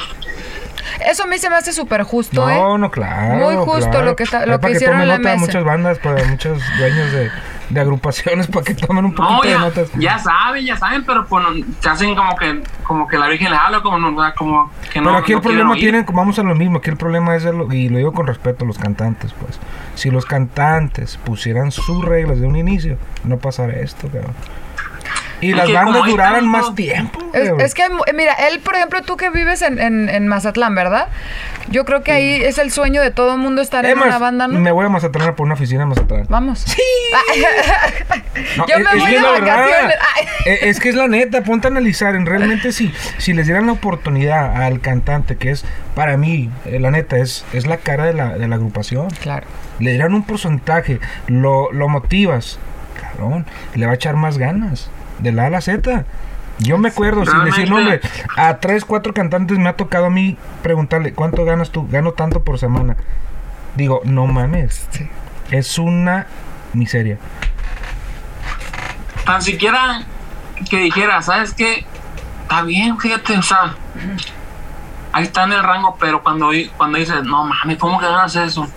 Eso 1.10 1.24
a 1.24 1.26
mí 1.26 1.40
se 1.40 1.50
me 1.50 1.56
hace 1.56 1.74
súper 1.74 2.04
justo, 2.04 2.48
¿eh? 2.48 2.56
No, 2.56 2.78
no, 2.78 2.92
claro. 2.92 3.34
Muy 3.44 3.56
justo 3.56 3.90
claro. 3.90 4.06
lo 4.06 4.16
que 4.16 4.24
está- 4.24 4.46
lo 4.46 4.60
que 4.60 4.70
hicieron 4.72 5.02
en 5.02 5.08
la 5.08 5.18
nota 5.18 5.34
MS. 5.34 5.40
muchas 5.40 5.64
bandas, 5.64 5.98
para 5.98 6.24
muchos 6.26 6.60
dueños 6.78 7.12
de, 7.12 7.32
de 7.74 7.82
agrupaciones, 7.82 8.48
para 8.54 8.64
que 8.66 8.74
tomen 8.76 9.06
un 9.06 9.14
poquito 9.14 9.34
No, 9.36 9.42
de 9.42 9.50
ya, 9.50 9.60
notas. 9.60 9.92
ya 9.98 10.20
saben, 10.20 10.66
ya 10.66 10.78
saben, 10.78 11.04
pero 11.06 11.26
pues 11.26 11.44
se 11.80 11.90
hacen 11.90 12.16
como 12.16 12.36
que, 12.36 12.62
como 12.84 13.08
que 13.08 13.18
la 13.18 13.28
Virgen 13.28 13.50
les 13.52 13.60
habla, 13.60 13.82
como, 13.82 13.98
no, 13.98 14.16
como 14.38 14.72
que 14.92 15.00
no. 15.02 15.06
Pero 15.10 15.18
aquí 15.18 15.32
el 15.34 15.38
no 15.38 15.42
quieren 15.42 15.42
problema 15.42 15.74
tienen, 15.76 16.06
vamos 16.14 16.40
a 16.40 16.44
lo 16.44 16.56
mismo, 16.56 16.78
aquí 16.78 16.90
el 16.90 16.98
problema 16.98 17.36
es, 17.36 17.46
el- 17.46 17.74
y 17.74 17.90
lo 17.90 17.98
digo 17.98 18.14
con 18.14 18.28
respeto 18.28 18.64
a 18.64 18.68
los 18.68 18.78
cantantes, 18.78 19.34
pues. 19.34 19.60
Si 19.96 20.10
los 20.12 20.26
cantantes 20.26 21.18
pusieran 21.24 21.72
sus 21.72 22.04
reglas 22.04 22.40
de 22.40 22.48
un 22.48 22.56
inicio, 22.56 22.98
no 23.24 23.38
pasara 23.38 23.74
esto, 23.74 24.08
cabrón. 24.08 24.34
Y 25.42 25.50
Es 25.52 25.56
las 25.58 25.66
que 25.68 25.74
bandas 25.74 26.04
tanto- 26.16 26.42
más 26.46 26.76
tiempo. 26.76 27.20
Es, 27.34 27.50
es 27.60 27.74
que, 27.74 27.84
eh, 27.84 28.14
mira, 28.14 28.34
él, 28.34 28.60
por 28.60 28.76
ejemplo, 28.76 29.02
tú 29.02 29.18
que 29.18 29.30
vives 29.30 29.62
en, 29.62 29.80
en, 29.80 30.08
en 30.10 30.28
Mazatlán, 30.28 30.74
¿verdad? 30.76 31.08
Yo 31.70 31.86
creo 31.86 32.04
que 32.04 32.12
ahí 32.12 32.42
es 32.44 32.58
el 32.58 32.72
sueño 32.72 33.02
de 33.02 33.12
todo 33.12 33.34
el 33.34 33.40
mundo 33.40 33.62
estar 33.62 33.86
Es 33.86 33.94
en 33.94 34.00
una 34.00 34.18
banda, 34.20 34.48
¿no? 34.48 34.60
me 34.60 34.72
voy 34.72 34.86
a 34.86 34.90
Mazatlán 34.90 35.36
por 35.36 35.46
una 35.46 35.56
oficina 35.56 35.84
en 35.84 35.90
Mazatlán. 35.90 36.26
Vamos. 36.30 36.60
Sí. 36.60 36.82
No, 38.58 38.66
Yo 38.68 38.76
es- 38.76 38.84
me 38.84 38.90
es 38.92 39.00
voy 39.00 39.12
que 39.12 39.18
de 39.20 39.24
vacaciones. 39.24 39.96
Eh, 40.46 40.60
Es 40.64 40.80
que 40.82 40.90
es 40.90 40.96
la 40.96 41.08
neta, 41.08 41.42
ponte 41.44 41.68
a 41.68 41.72
analizar. 41.72 42.16
En 42.16 42.26
realmente, 42.26 42.72
si, 42.74 42.94
si 43.18 43.32
les 43.34 43.46
dieran 43.46 43.66
la 43.66 43.72
oportunidad 43.72 44.62
al 44.62 44.82
cantante, 44.82 45.38
que 45.38 45.52
es 45.52 45.64
para 45.96 46.18
mí, 46.18 46.50
eh, 46.66 46.80
la 46.82 46.92
neta, 46.92 47.18
es, 47.18 47.46
es 47.54 47.66
la 47.66 47.78
cara 47.78 48.06
de 48.06 48.14
la, 48.14 48.38
de 48.38 48.48
la 48.50 48.56
agrupación. 48.56 49.08
Claro. 49.22 49.48
Le 49.80 49.92
dieran 49.92 50.14
un 50.14 50.24
porcentaje, 50.26 51.00
lo, 51.28 51.72
lo 51.72 51.88
motivas, 51.88 52.60
cabrón, 53.00 53.46
le 53.76 53.86
va 53.86 53.94
a 53.94 53.96
echar 53.96 54.16
más 54.18 54.38
ganas. 54.38 54.90
De 55.20 55.32
la 55.32 55.44
A 55.44 55.48
a 55.48 55.50
la 55.50 55.62
Z. 55.62 56.06
Yo 56.60 56.78
me 56.78 56.90
acuerdo, 56.90 57.26
sin 57.26 57.44
decir 57.46 57.70
nombre, 57.70 58.00
a 58.38 58.58
tres, 58.58 58.86
cuatro 58.86 59.14
cantantes 59.14 59.58
me 59.58 59.70
ha 59.70 59.76
tocado 59.76 60.06
a 60.06 60.10
mí 60.10 60.38
preguntarle, 60.62 61.14
¿cuánto 61.14 61.46
ganas 61.46 61.72
tú? 61.72 61.88
Gano 61.90 62.12
tanto 62.12 62.44
por 62.44 62.60
semana. 62.60 62.96
Digo, 63.76 64.02
no 64.04 64.28
mames. 64.28 64.88
Sí. 64.92 65.10
Es 65.50 65.80
una 65.80 66.28
miseria. 66.74 67.18
Tan 69.26 69.42
siquiera 69.42 70.04
que 70.70 70.78
dijera, 70.78 71.22
¿sabes 71.22 71.54
qué? 71.54 71.86
Está 72.44 72.62
bien, 72.62 73.00
fíjate, 73.00 73.38
o 73.38 73.42
sea, 73.42 73.76
ahí 75.12 75.24
está 75.24 75.44
en 75.46 75.54
el 75.54 75.64
rango, 75.64 75.98
pero 76.00 76.22
cuando, 76.22 76.52
cuando 76.78 77.00
dices, 77.00 77.24
no 77.24 77.46
mames, 77.46 77.78
¿cómo 77.78 78.00
que 78.00 78.06
ganas 78.06 78.36
eso? 78.36 78.68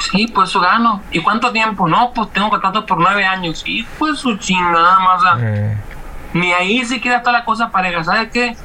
Sí, 0.00 0.26
pues 0.28 0.48
eso 0.50 0.60
gano. 0.60 1.02
¿Y 1.10 1.20
cuánto 1.20 1.52
tiempo? 1.52 1.86
No, 1.88 2.12
pues 2.14 2.32
tengo 2.32 2.48
contrato 2.50 2.84
por 2.86 2.98
nueve 2.98 3.24
años. 3.24 3.62
Y 3.66 3.82
pues 3.98 4.18
su 4.18 4.36
chingada 4.36 4.98
más. 5.00 5.18
o 5.18 5.22
sea, 5.22 5.36
Eh, 5.40 5.76
ni 6.32 6.52
ahí 6.52 6.84
siquiera 6.84 7.18
está 7.18 7.32
la 7.32 7.44
cosa 7.44 7.70
pareja. 7.70 8.02
¿Sabes 8.04 8.30
qué? 8.32 8.56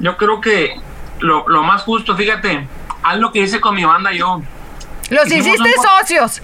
Yo 0.00 0.16
creo 0.16 0.40
que 0.40 0.80
lo, 1.20 1.48
lo 1.48 1.62
más 1.64 1.82
justo, 1.82 2.14
fíjate, 2.16 2.68
haz 3.02 3.16
lo 3.18 3.32
que 3.32 3.40
hice 3.40 3.60
con 3.60 3.74
mi 3.74 3.84
banda 3.84 4.12
yo. 4.12 4.40
Los 5.10 5.26
Hicimos 5.26 5.46
hiciste 5.46 5.70
socios. 5.98 6.42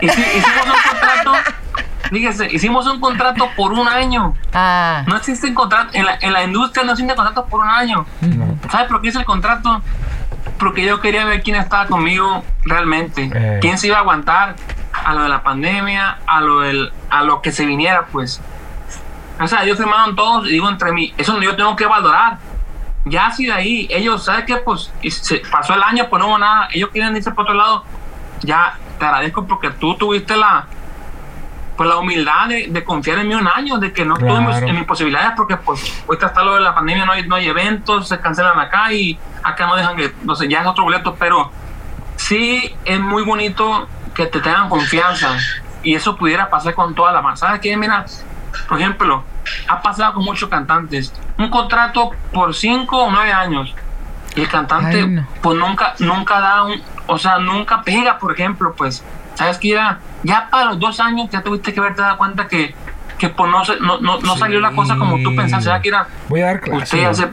Hici- 0.00 0.36
hicimos 0.36 0.66
un 0.66 0.90
contrato, 0.90 1.32
fíjese, 2.10 2.48
hicimos 2.54 2.86
un 2.86 3.00
contrato 3.00 3.48
por 3.56 3.72
un 3.72 3.88
año. 3.88 4.34
Ah. 4.52 5.02
No 5.06 5.16
existen 5.16 5.54
contratos, 5.54 5.94
en 5.94 6.04
la, 6.04 6.18
en 6.20 6.32
la 6.34 6.44
industria 6.44 6.84
no 6.84 6.92
existen 6.92 7.16
contratos 7.16 7.46
por 7.48 7.60
un 7.60 7.68
año. 7.70 8.06
no. 8.20 8.58
¿Sabes 8.70 8.88
por 8.88 9.00
qué 9.00 9.08
hice 9.08 9.18
el 9.20 9.24
contrato? 9.24 9.80
Porque 10.58 10.84
yo 10.84 11.00
quería 11.00 11.24
ver 11.24 11.42
quién 11.42 11.56
estaba 11.56 11.86
conmigo 11.86 12.44
realmente. 12.64 13.30
Eh. 13.32 13.58
Quién 13.60 13.78
se 13.78 13.88
iba 13.88 13.98
a 13.98 14.00
aguantar 14.00 14.56
a 14.92 15.14
lo 15.14 15.22
de 15.22 15.28
la 15.28 15.42
pandemia, 15.42 16.18
a 16.26 16.40
lo, 16.40 16.60
del, 16.60 16.92
a 17.10 17.22
lo 17.22 17.42
que 17.42 17.52
se 17.52 17.66
viniera, 17.66 18.06
pues. 18.06 18.40
O 19.38 19.46
sea, 19.46 19.64
ellos 19.64 19.76
firmaron 19.76 20.16
todos 20.16 20.46
y 20.46 20.52
digo 20.52 20.68
entre 20.68 20.92
mí, 20.92 21.12
eso 21.18 21.40
yo 21.40 21.54
tengo 21.56 21.76
que 21.76 21.86
valorar. 21.86 22.38
Ya 23.04 23.30
si 23.30 23.46
de 23.46 23.52
ahí, 23.52 23.86
ellos, 23.90 24.24
¿sabes 24.24 24.44
qué? 24.46 24.56
Pues 24.56 24.90
se 25.08 25.42
pasó 25.50 25.74
el 25.74 25.82
año, 25.82 26.08
pues 26.08 26.20
no 26.20 26.28
hubo 26.28 26.38
nada, 26.38 26.68
ellos 26.72 26.90
quieren 26.90 27.14
irse 27.14 27.30
por 27.30 27.44
otro 27.44 27.54
lado. 27.54 27.84
Ya 28.40 28.78
te 28.98 29.04
agradezco 29.04 29.46
porque 29.46 29.70
tú 29.70 29.94
tuviste 29.96 30.36
la, 30.36 30.66
pues 31.76 31.88
la 31.88 31.98
humildad 31.98 32.48
de, 32.48 32.84
confiar 32.84 33.18
en 33.18 33.28
mí 33.28 33.34
un 33.34 33.46
año, 33.46 33.78
de 33.78 33.92
que 33.92 34.04
no 34.04 34.16
claro. 34.16 34.66
en 34.66 34.74
mis 34.74 34.84
posibilidades, 34.84 35.32
porque 35.36 35.56
pues 35.56 36.02
ahorita 36.06 36.26
está 36.26 36.42
lo 36.42 36.54
de 36.54 36.60
la 36.60 36.74
pandemia, 36.74 37.04
no 37.04 37.12
hay, 37.12 37.28
no 37.28 37.34
hay 37.34 37.48
eventos, 37.48 38.08
se 38.08 38.18
cancelan 38.20 38.58
acá 38.58 38.92
y 38.92 39.18
acá 39.42 39.66
no 39.66 39.76
dejan 39.76 39.96
que, 39.96 40.14
no 40.22 40.34
sé, 40.34 40.48
ya 40.48 40.60
es 40.60 40.66
otro 40.66 40.84
boleto, 40.84 41.14
pero 41.16 41.50
sí 42.16 42.74
es 42.84 43.00
muy 43.00 43.22
bonito 43.24 43.88
que 44.14 44.26
te 44.26 44.40
tengan 44.40 44.68
confianza 44.68 45.36
y 45.82 45.94
eso 45.94 46.16
pudiera 46.16 46.48
pasar 46.48 46.74
con 46.74 46.94
toda 46.94 47.12
la 47.12 47.20
masa. 47.20 47.46
¿Sabes 47.46 47.60
qué? 47.60 47.76
Mira, 47.76 48.06
por 48.68 48.80
ejemplo, 48.80 49.22
ha 49.68 49.82
pasado 49.82 50.14
con 50.14 50.24
muchos 50.24 50.48
cantantes, 50.48 51.12
un 51.36 51.50
contrato 51.50 52.10
por 52.32 52.54
cinco 52.54 53.04
o 53.04 53.10
nueve 53.10 53.32
años 53.32 53.74
y 54.34 54.40
el 54.40 54.48
cantante 54.48 55.24
pues 55.42 55.58
nunca, 55.58 55.94
nunca 55.98 56.40
da 56.40 56.64
un, 56.64 56.82
o 57.06 57.18
sea, 57.18 57.38
nunca 57.38 57.82
pega, 57.82 58.18
por 58.18 58.32
ejemplo, 58.32 58.74
pues 58.74 59.04
¿Sabes 59.36 59.58
que 59.58 59.68
ya, 59.68 59.98
ya 60.22 60.48
para 60.50 60.66
los 60.66 60.78
dos 60.78 61.00
años 61.00 61.28
ya 61.30 61.42
tuviste 61.42 61.72
que 61.72 61.80
haberte 61.80 62.02
dado 62.02 62.18
cuenta 62.18 62.48
que, 62.48 62.74
que 63.18 63.28
pues 63.28 63.50
no, 63.50 63.62
no, 64.00 64.20
no, 64.20 64.36
salió 64.36 64.60
la 64.60 64.72
cosa 64.72 64.96
como 64.96 65.22
tú 65.22 65.34
pensaste? 65.34 65.66
¿Sabes 65.66 65.82
que 65.82 65.88
era? 65.88 66.06
Voy 66.28 66.40
a 66.40 66.46
dar 66.46 66.60
clase. 66.60 66.82
Usted 66.82 67.00
ya 67.00 67.14
se, 67.14 67.28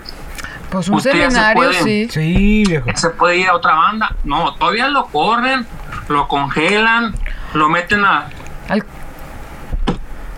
pues 0.74 0.90
un 0.90 1.00
seminario, 1.02 1.72
sí. 1.72 2.08
Sí, 2.10 2.64
viejo. 2.68 2.90
Se 2.96 3.12
puede 3.12 3.38
ir 3.38 3.48
a 3.48 3.56
otra 3.56 3.76
banda. 3.76 4.16
No, 4.24 4.56
todavía 4.56 4.88
lo 4.88 5.06
corren, 5.06 5.68
lo 6.10 6.28
congelan, 6.28 7.14
lo 7.54 7.70
meten 7.70 8.04
a... 8.04 8.28
Al... 8.70 8.84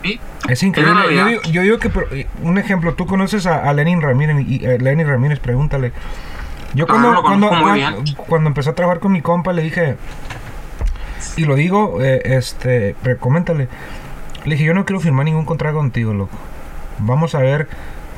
¿Sí? 0.02 0.20
Es 0.46 0.62
increíble. 0.62 1.14
Yo 1.14 1.24
digo, 1.24 1.42
yo 1.44 1.62
digo, 1.62 1.78
que, 1.78 1.90
eh, 2.10 2.26
un 2.42 2.58
ejemplo, 2.58 2.92
tú 2.94 3.06
conoces 3.06 3.46
a, 3.46 3.72
Lenin 3.72 4.02
Ramírez, 4.02 4.36
y 4.46 4.62
eh, 4.62 4.78
Lenin 4.78 5.08
Ramírez, 5.08 5.40
pregúntale. 5.40 5.92
Yo 6.74 6.86
cuando, 6.86 7.22
cuando, 7.22 7.48
cuando, 8.26 8.48
empecé 8.48 8.68
a 8.68 8.74
trabajar 8.74 9.00
con 9.00 9.12
mi 9.12 9.22
compa 9.22 9.54
le 9.54 9.62
dije, 9.62 9.96
y 11.36 11.44
lo 11.44 11.54
digo, 11.54 12.02
eh, 12.02 12.22
este, 12.24 12.96
coméntale. 13.20 13.68
Le 14.44 14.52
dije, 14.54 14.64
yo 14.64 14.74
no 14.74 14.84
quiero 14.84 15.00
firmar 15.00 15.24
ningún 15.24 15.44
contrato 15.44 15.76
contigo, 15.76 16.12
loco. 16.14 16.36
Vamos 16.98 17.34
a 17.34 17.40
ver 17.40 17.68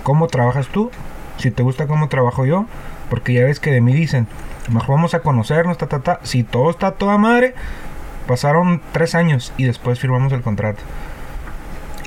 cómo 0.02 0.26
trabajas 0.26 0.68
tú, 0.68 0.90
si 1.38 1.50
te 1.50 1.62
gusta 1.62 1.86
cómo 1.86 2.08
trabajo 2.08 2.44
yo, 2.44 2.66
porque 3.10 3.32
ya 3.32 3.44
ves 3.44 3.60
que 3.60 3.70
de 3.70 3.80
mí 3.80 3.92
dicen, 3.94 4.26
mejor 4.70 4.96
vamos 4.96 5.14
a 5.14 5.20
conocernos, 5.20 5.78
ta, 5.78 5.86
ta, 5.86 6.00
ta. 6.00 6.20
Si 6.22 6.42
todo 6.42 6.70
está 6.70 6.92
toda 6.92 7.18
madre, 7.18 7.54
pasaron 8.26 8.82
tres 8.92 9.14
años 9.14 9.52
y 9.56 9.64
después 9.64 9.98
firmamos 9.98 10.32
el 10.32 10.42
contrato. 10.42 10.82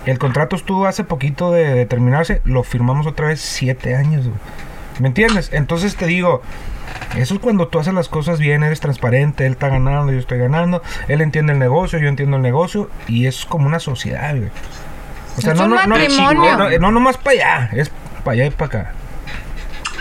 El 0.05 0.17
contrato 0.17 0.55
estuvo 0.55 0.85
hace 0.85 1.03
poquito 1.03 1.51
de, 1.51 1.85
terminarse, 1.85 2.41
lo 2.43 2.63
firmamos 2.63 3.05
otra 3.07 3.27
vez 3.27 3.41
siete 3.41 3.95
años, 3.95 4.25
¿Me 4.99 5.07
entiendes? 5.07 5.49
Entonces 5.53 5.95
te 5.95 6.05
digo, 6.05 6.41
eso 7.15 7.33
es 7.35 7.39
cuando 7.39 7.67
tú 7.67 7.79
haces 7.79 7.93
las 7.93 8.07
cosas 8.07 8.39
bien, 8.39 8.63
eres 8.63 8.79
transparente, 8.79 9.45
él 9.45 9.53
está 9.53 9.67
ganando, 9.67 10.11
yo 10.13 10.19
estoy 10.19 10.37
ganando, 10.37 10.81
él 11.07 11.21
entiende 11.21 11.53
el 11.53 11.59
negocio, 11.59 11.99
yo 11.99 12.07
entiendo 12.07 12.37
el 12.37 12.41
negocio, 12.41 12.89
y 13.07 13.27
es 13.27 13.45
como 13.45 13.67
una 13.67 13.79
sociedad, 13.79 14.35
güey. 14.35 14.49
O 15.37 15.41
sea, 15.41 15.53
no, 15.53 15.67
no, 15.67 15.75
no, 15.85 15.97
no, 15.97 16.79
no, 16.79 16.91
nomás 16.91 17.17
para 17.17 17.31
allá, 17.31 17.69
es 17.73 17.91
para 18.23 18.33
allá 18.33 18.45
y 18.45 18.49
para 18.51 18.65
acá. 18.65 18.93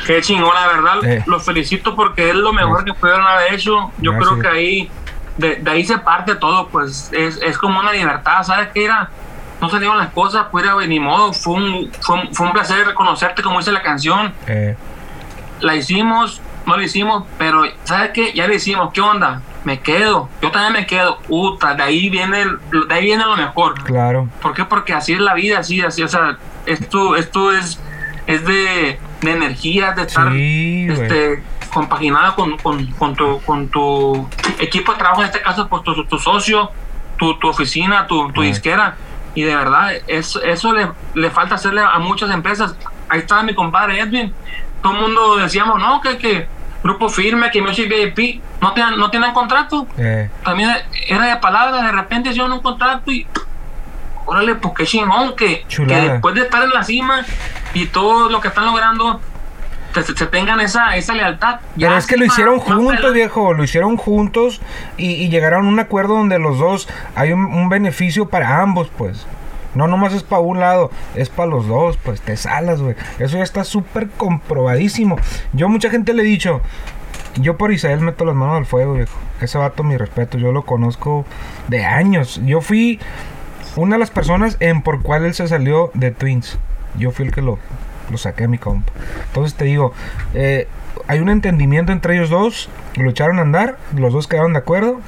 Qué 0.06 0.20
chingón, 0.22 0.54
la 0.54 0.66
verdad, 0.66 1.04
eh. 1.04 1.22
lo 1.26 1.38
felicito 1.40 1.94
porque 1.94 2.30
es 2.30 2.34
lo 2.34 2.52
mejor 2.52 2.84
que 2.84 2.94
pudieron 2.94 3.26
haber 3.26 3.54
hecho. 3.54 3.92
Yo 3.98 4.16
creo 4.16 4.38
que 4.38 4.48
ahí, 4.48 4.90
de, 5.36 5.62
ahí 5.66 5.84
se 5.84 5.98
parte 5.98 6.34
todo, 6.34 6.68
pues 6.68 7.10
es, 7.12 7.38
es 7.42 7.58
como 7.58 7.80
una 7.80 7.92
libertad, 7.92 8.42
¿sabes 8.42 8.68
qué 8.72 8.84
era? 8.86 9.10
No 9.60 9.68
salieron 9.68 9.98
las 9.98 10.10
cosas, 10.10 10.46
pues 10.50 10.64
era 10.64 10.74
ni 10.86 10.98
modo, 10.98 11.32
fue 11.32 11.54
un, 11.54 11.92
fue, 12.00 12.28
fue 12.32 12.46
un 12.46 12.52
placer 12.52 12.86
reconocerte 12.86 13.42
como 13.42 13.58
dice 13.58 13.72
la 13.72 13.82
canción. 13.82 14.32
Eh. 14.46 14.76
La 15.60 15.76
hicimos, 15.76 16.40
no 16.66 16.76
lo 16.76 16.82
hicimos, 16.82 17.24
pero 17.38 17.64
¿sabes 17.84 18.10
qué? 18.12 18.32
Ya 18.32 18.46
lo 18.46 18.54
hicimos, 18.54 18.92
¿qué 18.92 19.00
onda? 19.00 19.42
Me 19.64 19.80
quedo, 19.80 20.28
yo 20.40 20.50
también 20.50 20.72
me 20.72 20.86
quedo, 20.86 21.18
puta, 21.18 21.74
de 21.74 21.82
ahí 21.82 22.08
viene, 22.08 22.44
de 22.44 22.94
ahí 22.94 23.04
viene 23.04 23.24
lo 23.24 23.36
mejor. 23.36 23.82
Claro. 23.84 24.28
¿Por 24.40 24.54
qué? 24.54 24.64
Porque 24.64 24.94
así 24.94 25.12
es 25.12 25.20
la 25.20 25.34
vida, 25.34 25.58
así, 25.58 25.80
así, 25.82 26.02
o 26.02 26.08
sea, 26.08 26.38
esto, 26.66 27.16
esto 27.16 27.52
es, 27.52 27.80
es 28.26 28.44
de, 28.46 28.98
de 29.20 29.30
energía, 29.30 29.92
de 29.92 30.02
estar 30.02 30.32
este, 30.34 31.42
compaginada 31.72 32.34
con, 32.34 32.56
con, 32.58 32.86
con, 32.92 33.14
tu, 33.14 33.40
con 33.42 33.68
tu 33.68 34.28
equipo 34.58 34.92
de 34.92 34.98
trabajo, 34.98 35.22
en 35.22 35.26
este 35.26 35.42
caso, 35.42 35.68
pues 35.68 35.82
tu, 35.82 36.04
tu 36.04 36.18
socio, 36.18 36.70
tu, 37.18 37.38
tu 37.38 37.48
oficina, 37.48 38.06
tu, 38.06 38.32
tu 38.32 38.42
disquera. 38.42 38.96
Y 39.34 39.42
de 39.42 39.54
verdad, 39.54 39.92
eso, 40.08 40.42
eso 40.42 40.72
le, 40.72 40.88
le 41.14 41.30
falta 41.30 41.54
hacerle 41.54 41.82
a 41.82 41.98
muchas 41.98 42.30
empresas. 42.30 42.76
Ahí 43.08 43.20
está 43.20 43.42
mi 43.42 43.54
compadre 43.54 44.00
Edwin 44.00 44.32
todo 44.82 44.94
el 44.94 45.00
mundo 45.00 45.36
decíamos, 45.36 45.78
no, 45.78 46.00
que, 46.00 46.18
que 46.18 46.48
grupo 46.82 47.08
firme, 47.08 47.50
que 47.50 47.60
Music 47.60 47.88
VIP, 47.88 48.42
no 48.60 48.72
tienen, 48.72 48.98
no 48.98 49.10
tienen 49.10 49.32
contrato. 49.32 49.86
Eh. 49.98 50.30
También 50.44 50.70
era 51.08 51.26
de 51.26 51.36
palabras, 51.36 51.84
de 51.84 51.92
repente 51.92 52.30
hicieron 52.30 52.52
un 52.52 52.60
contrato 52.60 53.10
y 53.10 53.26
órale, 54.26 54.54
pues 54.54 54.74
qué 54.76 54.84
chingón, 54.86 55.34
que, 55.36 55.64
que, 55.68 55.84
después 55.84 56.34
de 56.34 56.42
estar 56.42 56.62
en 56.62 56.70
la 56.70 56.84
cima 56.84 57.24
y 57.74 57.86
todo 57.86 58.28
lo 58.30 58.40
que 58.40 58.48
están 58.48 58.66
logrando, 58.66 59.20
se, 59.92 60.26
tengan 60.26 60.60
esa, 60.60 60.96
esa 60.96 61.14
lealtad. 61.14 61.60
Pero 61.76 61.96
es 61.96 62.06
que 62.06 62.16
lo 62.16 62.24
hicieron 62.24 62.60
juntos, 62.60 63.12
viejo, 63.12 63.52
lo 63.54 63.64
hicieron 63.64 63.96
juntos 63.96 64.60
y, 64.96 65.28
llegaron 65.28 65.66
a 65.66 65.68
un 65.68 65.80
acuerdo 65.80 66.14
donde 66.14 66.38
los 66.38 66.58
dos 66.58 66.88
hay 67.16 67.32
un 67.32 67.68
beneficio 67.68 68.28
para 68.28 68.60
ambos, 68.62 68.88
pues. 68.96 69.26
No 69.74 69.86
nomás 69.86 70.12
es 70.12 70.22
para 70.22 70.40
un 70.40 70.60
lado, 70.60 70.90
es 71.14 71.28
para 71.28 71.48
los 71.48 71.66
dos, 71.66 71.96
pues 71.98 72.20
te 72.20 72.36
salas, 72.36 72.80
güey. 72.80 72.96
Eso 73.18 73.36
ya 73.36 73.42
está 73.42 73.64
súper 73.64 74.08
comprobadísimo. 74.10 75.16
Yo 75.52 75.68
mucha 75.68 75.90
gente 75.90 76.12
le 76.12 76.22
he 76.22 76.26
dicho, 76.26 76.60
yo 77.36 77.56
por 77.56 77.72
Isael 77.72 78.00
meto 78.00 78.24
las 78.24 78.34
manos 78.34 78.56
al 78.56 78.66
fuego, 78.66 78.94
viejo. 78.94 79.16
Ese 79.40 79.58
vato, 79.58 79.84
mi 79.84 79.96
respeto, 79.96 80.38
yo 80.38 80.52
lo 80.52 80.64
conozco 80.64 81.24
de 81.68 81.84
años. 81.84 82.40
Yo 82.44 82.60
fui 82.60 82.98
una 83.76 83.94
de 83.94 84.00
las 84.00 84.10
personas 84.10 84.56
en 84.60 84.82
por 84.82 85.02
cual 85.02 85.24
él 85.24 85.34
se 85.34 85.46
salió 85.46 85.90
de 85.94 86.10
Twins. 86.10 86.58
Yo 86.98 87.12
fui 87.12 87.26
el 87.26 87.32
que 87.32 87.40
lo, 87.40 87.58
lo 88.10 88.18
saqué 88.18 88.44
a 88.44 88.48
mi 88.48 88.58
compa. 88.58 88.92
Entonces 89.28 89.56
te 89.56 89.64
digo, 89.64 89.92
eh, 90.34 90.66
hay 91.06 91.20
un 91.20 91.28
entendimiento 91.28 91.92
entre 91.92 92.16
ellos 92.16 92.30
dos, 92.30 92.68
lo 92.96 93.10
echaron 93.10 93.38
a 93.38 93.42
andar, 93.42 93.78
los 93.96 94.12
dos 94.12 94.26
quedaron 94.26 94.52
de 94.52 94.58
acuerdo 94.58 95.00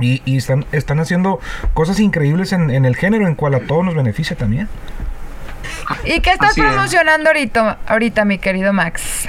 y, 0.00 0.36
están, 0.36 0.66
están 0.72 1.00
haciendo 1.00 1.40
cosas 1.74 2.00
increíbles 2.00 2.52
en, 2.52 2.84
el 2.84 2.96
género, 2.96 3.26
en 3.26 3.34
cual 3.34 3.54
a 3.54 3.60
todos 3.60 3.84
nos 3.84 3.94
beneficia 3.94 4.36
también. 4.36 4.68
¿Y 6.04 6.20
qué 6.20 6.32
estás 6.32 6.54
promocionando 6.54 7.28
ahorita, 7.28 7.78
ahorita, 7.86 8.24
mi 8.24 8.38
querido 8.38 8.72
Max? 8.72 9.28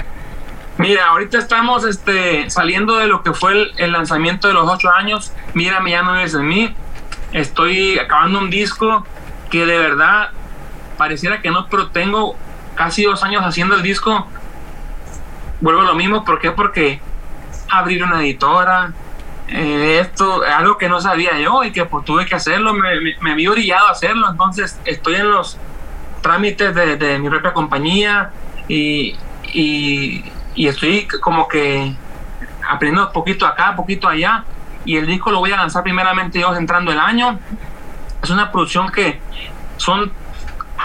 Mira, 0.78 1.08
ahorita 1.08 1.40
estamos 1.40 1.86
este, 1.86 2.50
saliendo 2.50 2.98
de 2.98 3.08
lo 3.08 3.24
que 3.24 3.34
fue 3.34 3.72
el, 3.78 3.92
lanzamiento 3.92 4.48
de 4.48 4.54
los 4.54 4.70
ocho 4.70 4.90
años. 4.92 5.34
Mírame, 5.54 5.92
ya 5.92 6.04
no 6.04 6.16
es 6.18 6.34
de 6.34 6.44
mí. 6.44 6.76
Estoy 7.34 7.98
acabando 7.98 8.40
un 8.40 8.50
disco 8.50 9.06
que 9.50 9.66
de 9.66 9.78
verdad 9.78 10.30
pareciera 10.98 11.42
que 11.42 11.50
no, 11.50 11.68
pero 11.68 11.90
tengo 11.90 12.36
casi 12.76 13.04
dos 13.04 13.24
años 13.24 13.44
haciendo 13.44 13.76
el 13.76 13.82
disco. 13.82 14.28
Vuelvo 15.62 15.82
a 15.82 15.86
lo 15.86 15.96
mismo, 15.96 16.24
¿por 16.24 16.40
qué? 16.40 16.52
Porque 16.52 17.02
abrir 17.70 18.04
una 18.04 18.22
editora, 18.22 18.94
eh, 19.48 20.00
esto 20.02 20.44
es 20.44 20.54
algo 20.54 20.78
que 20.78 20.90
no 20.90 21.00
sabía 21.00 21.40
yo 21.40 21.64
y 21.64 21.72
que 21.72 21.86
pues 21.86 22.04
tuve 22.06 22.26
que 22.26 22.36
hacerlo, 22.36 22.74
me, 22.74 22.90
me, 23.22 23.36
vi 23.36 23.48
orillado 23.48 23.88
a 23.88 23.92
hacerlo, 23.92 24.30
entonces 24.30 24.80
estoy 24.86 25.16
en 25.16 25.32
los 25.32 25.58
trámites 26.22 26.76
de, 26.76 27.20
mi 27.20 27.30
propia 27.30 27.54
compañía 27.54 28.32
y, 28.68 29.16
y, 29.54 30.24
estoy 30.56 31.08
como 31.22 31.48
que 31.48 31.96
aprendiendo 32.68 33.12
poquito 33.14 33.46
acá, 33.46 33.76
poquito 33.76 34.10
allá 34.10 34.44
y 34.84 34.98
el 34.98 35.06
disco 35.06 35.32
lo 35.32 35.40
voy 35.40 35.52
a 35.52 35.58
lanzar 35.58 35.84
primeramente 35.84 36.40
yo 36.40 36.54
entrando 36.56 36.92
el 36.92 37.00
año. 37.00 37.40
Es 38.22 38.30
una 38.30 38.52
producción 38.52 38.90
que 38.92 39.22
son 39.78 40.12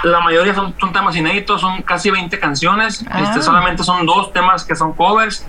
la 0.03 0.21
mayoría 0.21 0.55
son, 0.55 0.75
temas 0.93 1.15
inéditos, 1.17 1.61
son 1.61 1.83
casi 1.83 2.11
20 2.11 2.39
canciones. 2.39 3.03
Este, 3.03 3.11
ah. 3.13 3.43
solamente 3.43 3.85
son 3.85 4.05
dos 4.05 4.33
temas 4.33 4.65
que 4.65 4.75
son 4.75 4.93
covers. 4.93 5.47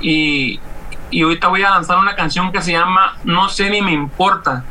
Y, 0.00 0.58
y 1.12 1.22
ahorita 1.22 1.48
voy 1.48 1.62
a 1.62 1.70
lanzar 1.70 1.98
una 1.98 2.16
canción 2.16 2.50
que 2.50 2.60
se 2.62 2.72
llama 2.72 3.16
No 3.22 3.48
sé 3.48 3.70
ni 3.70 3.82
me 3.82 3.92
importa. 3.92 4.64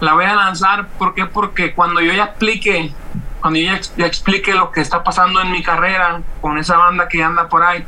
La 0.00 0.14
voy 0.14 0.24
a 0.24 0.34
lanzar 0.34 0.88
¿por 0.98 1.14
porque 1.30 1.74
cuando 1.74 2.00
yo 2.00 2.12
ya 2.12 2.24
explique, 2.24 2.92
cuando 3.40 3.60
yo 3.60 3.72
ya, 3.96 4.06
explique 4.06 4.52
lo 4.54 4.72
que 4.72 4.80
está 4.80 5.04
pasando 5.04 5.40
en 5.40 5.52
mi 5.52 5.62
carrera 5.62 6.20
con 6.40 6.58
esa 6.58 6.76
banda 6.76 7.06
que 7.06 7.22
anda 7.22 7.48
por 7.48 7.62
ahí, 7.62 7.84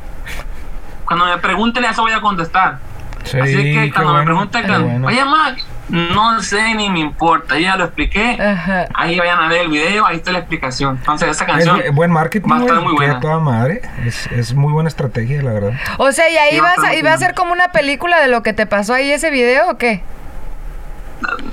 cuando 1.03 1.25
me 1.25 1.37
pregunten 1.39 1.83
eso 1.83 2.03
voy 2.03 2.13
a 2.13 2.21
contestar. 2.21 2.79
Así 3.23 3.73
que 3.73 3.91
cuando 3.93 4.13
me 4.13 4.23
pregunten, 4.23 5.03
oye 5.03 5.25
Max, 5.25 5.65
no 5.89 6.41
sé 6.41 6.73
ni 6.73 6.89
me 6.89 6.99
importa, 6.99 7.59
ya 7.59 7.75
lo 7.75 7.85
expliqué. 7.85 8.37
Ahí 8.93 9.17
vayan 9.19 9.39
a 9.39 9.47
ver 9.47 9.61
el 9.61 9.69
video, 9.69 10.05
ahí 10.05 10.17
está 10.17 10.31
la 10.31 10.39
explicación. 10.39 10.97
Entonces, 10.97 11.29
esa 11.29 11.45
canción. 11.45 11.81
Es 11.81 11.93
buen 11.93 12.11
marketing. 12.11 12.49
Va 12.49 12.57
a 12.57 12.61
estar 12.61 12.81
muy 12.81 12.93
buena. 12.93 13.19
Toda 13.19 13.39
madre. 13.39 13.81
Es, 14.05 14.27
es, 14.27 14.53
muy 14.53 14.73
buena 14.73 14.89
estrategia, 14.89 15.41
la 15.41 15.53
verdad. 15.53 15.73
O 15.97 16.11
sea, 16.11 16.29
¿y 16.29 16.37
ahí 16.37 16.59
vas 16.59 16.77
a, 16.79 17.03
va 17.03 17.13
a 17.13 17.17
ser 17.17 17.33
como 17.33 17.53
una 17.53 17.69
película 17.69 18.19
de 18.19 18.27
lo 18.27 18.43
que 18.43 18.53
te 18.53 18.65
pasó 18.65 18.93
ahí 18.93 19.11
ese 19.11 19.29
video 19.29 19.69
o 19.69 19.77
qué? 19.77 20.01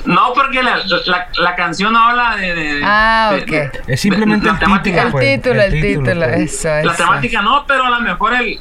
No, 0.05 0.33
porque 0.35 0.63
la, 0.63 0.79
la, 1.07 1.29
la 1.39 1.55
canción 1.55 1.97
habla 1.97 2.37
de. 2.37 2.55
de- 2.55 2.81
Ah, 2.85 3.37
ok. 3.41 3.47
de- 3.51 3.71
Es 3.89 4.01
simplemente 4.01 4.49
el 4.49 4.59
temática. 4.59 4.83
título, 5.05 5.07
El 5.07 5.13
pues, 5.13 5.35
título, 5.37 5.55
el 5.63 5.75
el 5.75 5.83
título, 5.83 6.07
título, 6.13 6.27
pues. 6.29 6.55
eso, 6.55 6.69
La 6.69 6.81
eso. 6.81 6.95
temática 7.05 7.43
no, 7.43 7.65
pero 7.67 7.85
a 7.85 7.91
lo 7.91 8.01
mejor 8.01 8.35
el, 8.35 8.59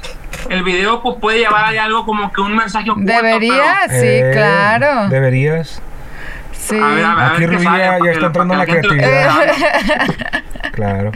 el 0.50 0.64
video 0.64 1.02
pues, 1.02 1.16
puede 1.20 1.40
llevar 1.40 1.66
ahí 1.66 1.78
algo 1.78 2.06
como 2.06 2.32
que 2.32 2.42
un 2.42 2.56
mensaje 2.56 2.90
oculto. 2.92 3.12
Debería, 3.12 3.80
pero- 3.88 4.00
sí, 4.02 4.08
Eh, 4.08 4.32
claro. 4.34 5.10
Deberías. 5.10 5.82
Sí. 6.62 6.76
A 6.80 6.88
ver, 6.90 7.04
a 7.06 7.16
ver, 7.16 7.24
a 7.24 7.28
Aquí 7.34 7.46
Rubí 7.48 7.64
ya- 7.64 7.98
ya 8.06 8.12
está 8.12 8.26
entrando 8.28 8.54
que 8.54 8.58
la 8.60 8.66
creatividad. 8.66 9.32
Claro. 10.74 11.12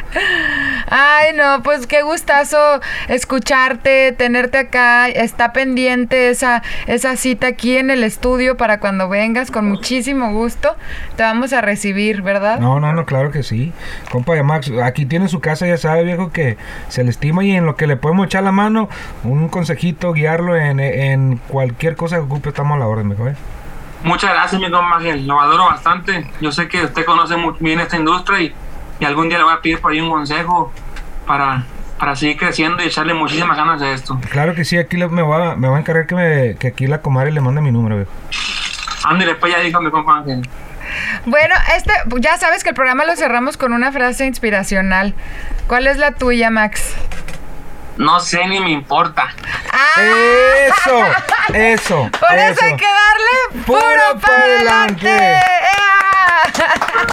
Ay, 0.89 1.27
no, 1.33 1.63
pues 1.63 1.87
qué 1.87 2.01
gustazo 2.01 2.57
escucharte, 3.07 4.11
tenerte 4.11 4.57
acá. 4.57 5.07
Está 5.07 5.53
pendiente 5.53 6.29
esa, 6.29 6.61
esa 6.87 7.15
cita 7.15 7.47
aquí 7.47 7.77
en 7.77 7.89
el 7.89 8.03
estudio 8.03 8.57
para 8.57 8.79
cuando 8.81 9.07
vengas, 9.07 9.51
con 9.51 9.69
muchísimo 9.69 10.33
gusto. 10.33 10.75
Te 11.15 11.23
vamos 11.23 11.53
a 11.53 11.61
recibir, 11.61 12.21
¿verdad? 12.21 12.59
No, 12.59 12.79
no, 12.81 12.91
no, 12.91 13.05
claro 13.05 13.31
que 13.31 13.43
sí. 13.43 13.71
Compa 14.11 14.33
de 14.33 14.43
Max, 14.43 14.69
aquí 14.83 15.05
tiene 15.05 15.29
su 15.29 15.39
casa, 15.39 15.65
ya 15.65 15.77
sabe, 15.77 16.03
viejo, 16.03 16.31
que 16.31 16.57
se 16.89 17.03
le 17.03 17.09
estima 17.11 17.43
y 17.45 17.55
en 17.55 17.65
lo 17.65 17.75
que 17.77 17.87
le 17.87 17.95
podemos 17.95 18.25
echar 18.25 18.43
la 18.43 18.51
mano, 18.51 18.89
un 19.23 19.47
consejito, 19.47 20.11
guiarlo 20.11 20.57
en, 20.57 20.79
en 20.81 21.37
cualquier 21.47 21.95
cosa 21.95 22.17
que 22.17 22.23
ocupe, 22.23 22.49
estamos 22.49 22.75
a 22.75 22.79
la 22.79 22.87
orden, 22.87 23.07
mejor. 23.07 23.35
Muchas 24.05 24.31
gracias, 24.31 24.61
mi 24.61 24.69
compa 24.71 24.97
Ángel. 24.97 25.27
Lo 25.27 25.39
adoro 25.41 25.65
bastante. 25.65 26.25
Yo 26.39 26.51
sé 26.51 26.67
que 26.67 26.83
usted 26.85 27.03
conoce 27.05 27.35
muy 27.35 27.53
bien 27.59 27.79
esta 27.79 27.97
industria 27.97 28.39
y, 28.39 28.55
y 28.99 29.05
algún 29.05 29.27
día 29.29 29.37
le 29.39 29.43
voy 29.43 29.53
a 29.53 29.61
pedir 29.61 29.81
por 29.81 29.91
ahí 29.91 29.99
un 29.99 30.09
consejo 30.09 30.71
para, 31.25 31.63
para 31.99 32.15
seguir 32.15 32.37
creciendo 32.37 32.81
y 32.83 32.87
echarle 32.87 33.13
muchísimas 33.13 33.57
ganas 33.57 33.81
a 33.81 33.91
esto. 33.91 34.19
Claro 34.29 34.53
que 34.55 34.63
sí, 34.63 34.77
aquí 34.77 34.95
me 34.97 35.21
va, 35.23 35.51
a- 35.51 35.55
me 35.55 35.67
va 35.67 35.77
a 35.77 35.79
encargar 35.79 36.05
que, 36.07 36.15
me, 36.15 36.55
que 36.55 36.67
aquí 36.67 36.87
la 36.87 37.01
comadre 37.01 37.31
le 37.31 37.41
mande 37.41 37.61
mi 37.61 37.71
número, 37.71 37.95
viejo. 37.97 38.11
Ándale, 39.05 39.35
pues 39.35 39.53
ya 39.53 39.59
dijo 39.59 39.81
mi 39.81 39.89
compa 39.91 40.17
Ángel. 40.17 40.47
Bueno, 41.25 41.55
este, 41.75 41.91
ya 42.19 42.37
sabes 42.37 42.63
que 42.63 42.69
el 42.69 42.75
programa 42.75 43.05
lo 43.05 43.15
cerramos 43.15 43.57
con 43.57 43.73
una 43.73 43.91
frase 43.91 44.27
inspiracional. 44.27 45.15
¿Cuál 45.67 45.87
es 45.87 45.97
la 45.97 46.11
tuya, 46.11 46.51
Max? 46.51 46.93
No 47.97 48.19
sé 48.19 48.45
ni 48.47 48.59
me 48.59 48.71
importa. 48.71 49.29
¡Ah! 49.71 50.01
Eso, 50.67 50.97
eso. 51.53 52.09
Por 52.19 52.37
eso, 52.37 52.61
hay 52.63 52.75
que 52.75 52.85
darle 52.85 53.63
puro, 53.65 53.79
Puro 53.79 54.19
para 54.19 54.19
pa' 54.19 54.43
adelante. 54.43 55.09
adelante. 55.09 55.51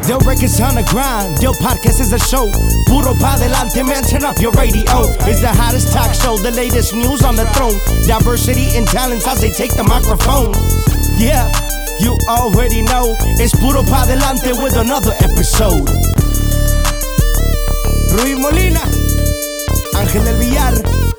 Del 0.06 0.18
records 0.20 0.60
on 0.60 0.74
the 0.74 0.82
grind, 0.90 1.38
Del 1.40 1.54
podcast 1.54 2.00
is 2.00 2.12
a 2.12 2.18
show. 2.18 2.50
Puro 2.88 3.14
pa' 3.20 3.36
delante, 3.38 3.82
man, 3.84 4.02
turn 4.04 4.24
up 4.24 4.38
your 4.40 4.52
radio. 4.52 4.82
It's 5.26 5.40
the 5.40 5.48
hottest 5.54 5.92
talk 5.92 6.12
show, 6.14 6.36
the 6.38 6.50
latest 6.50 6.94
news 6.94 7.22
on 7.24 7.36
the 7.36 7.46
throne. 7.54 7.78
Diversity 8.06 8.76
and 8.76 8.86
talents 8.88 9.26
as 9.26 9.40
they 9.40 9.50
take 9.50 9.74
the 9.76 9.84
microphone. 9.84 10.52
Yeah, 11.16 11.46
you 12.00 12.16
already 12.28 12.82
know. 12.82 13.14
It's 13.38 13.54
Puro 13.54 13.82
pa' 13.84 14.06
delante 14.06 14.52
with 14.62 14.76
another 14.76 15.14
episode. 15.22 15.88
Rui 18.12 18.34
Molina, 18.34 18.80
Ángel 20.02 20.24
del 20.24 20.36
Villar, 20.38 21.12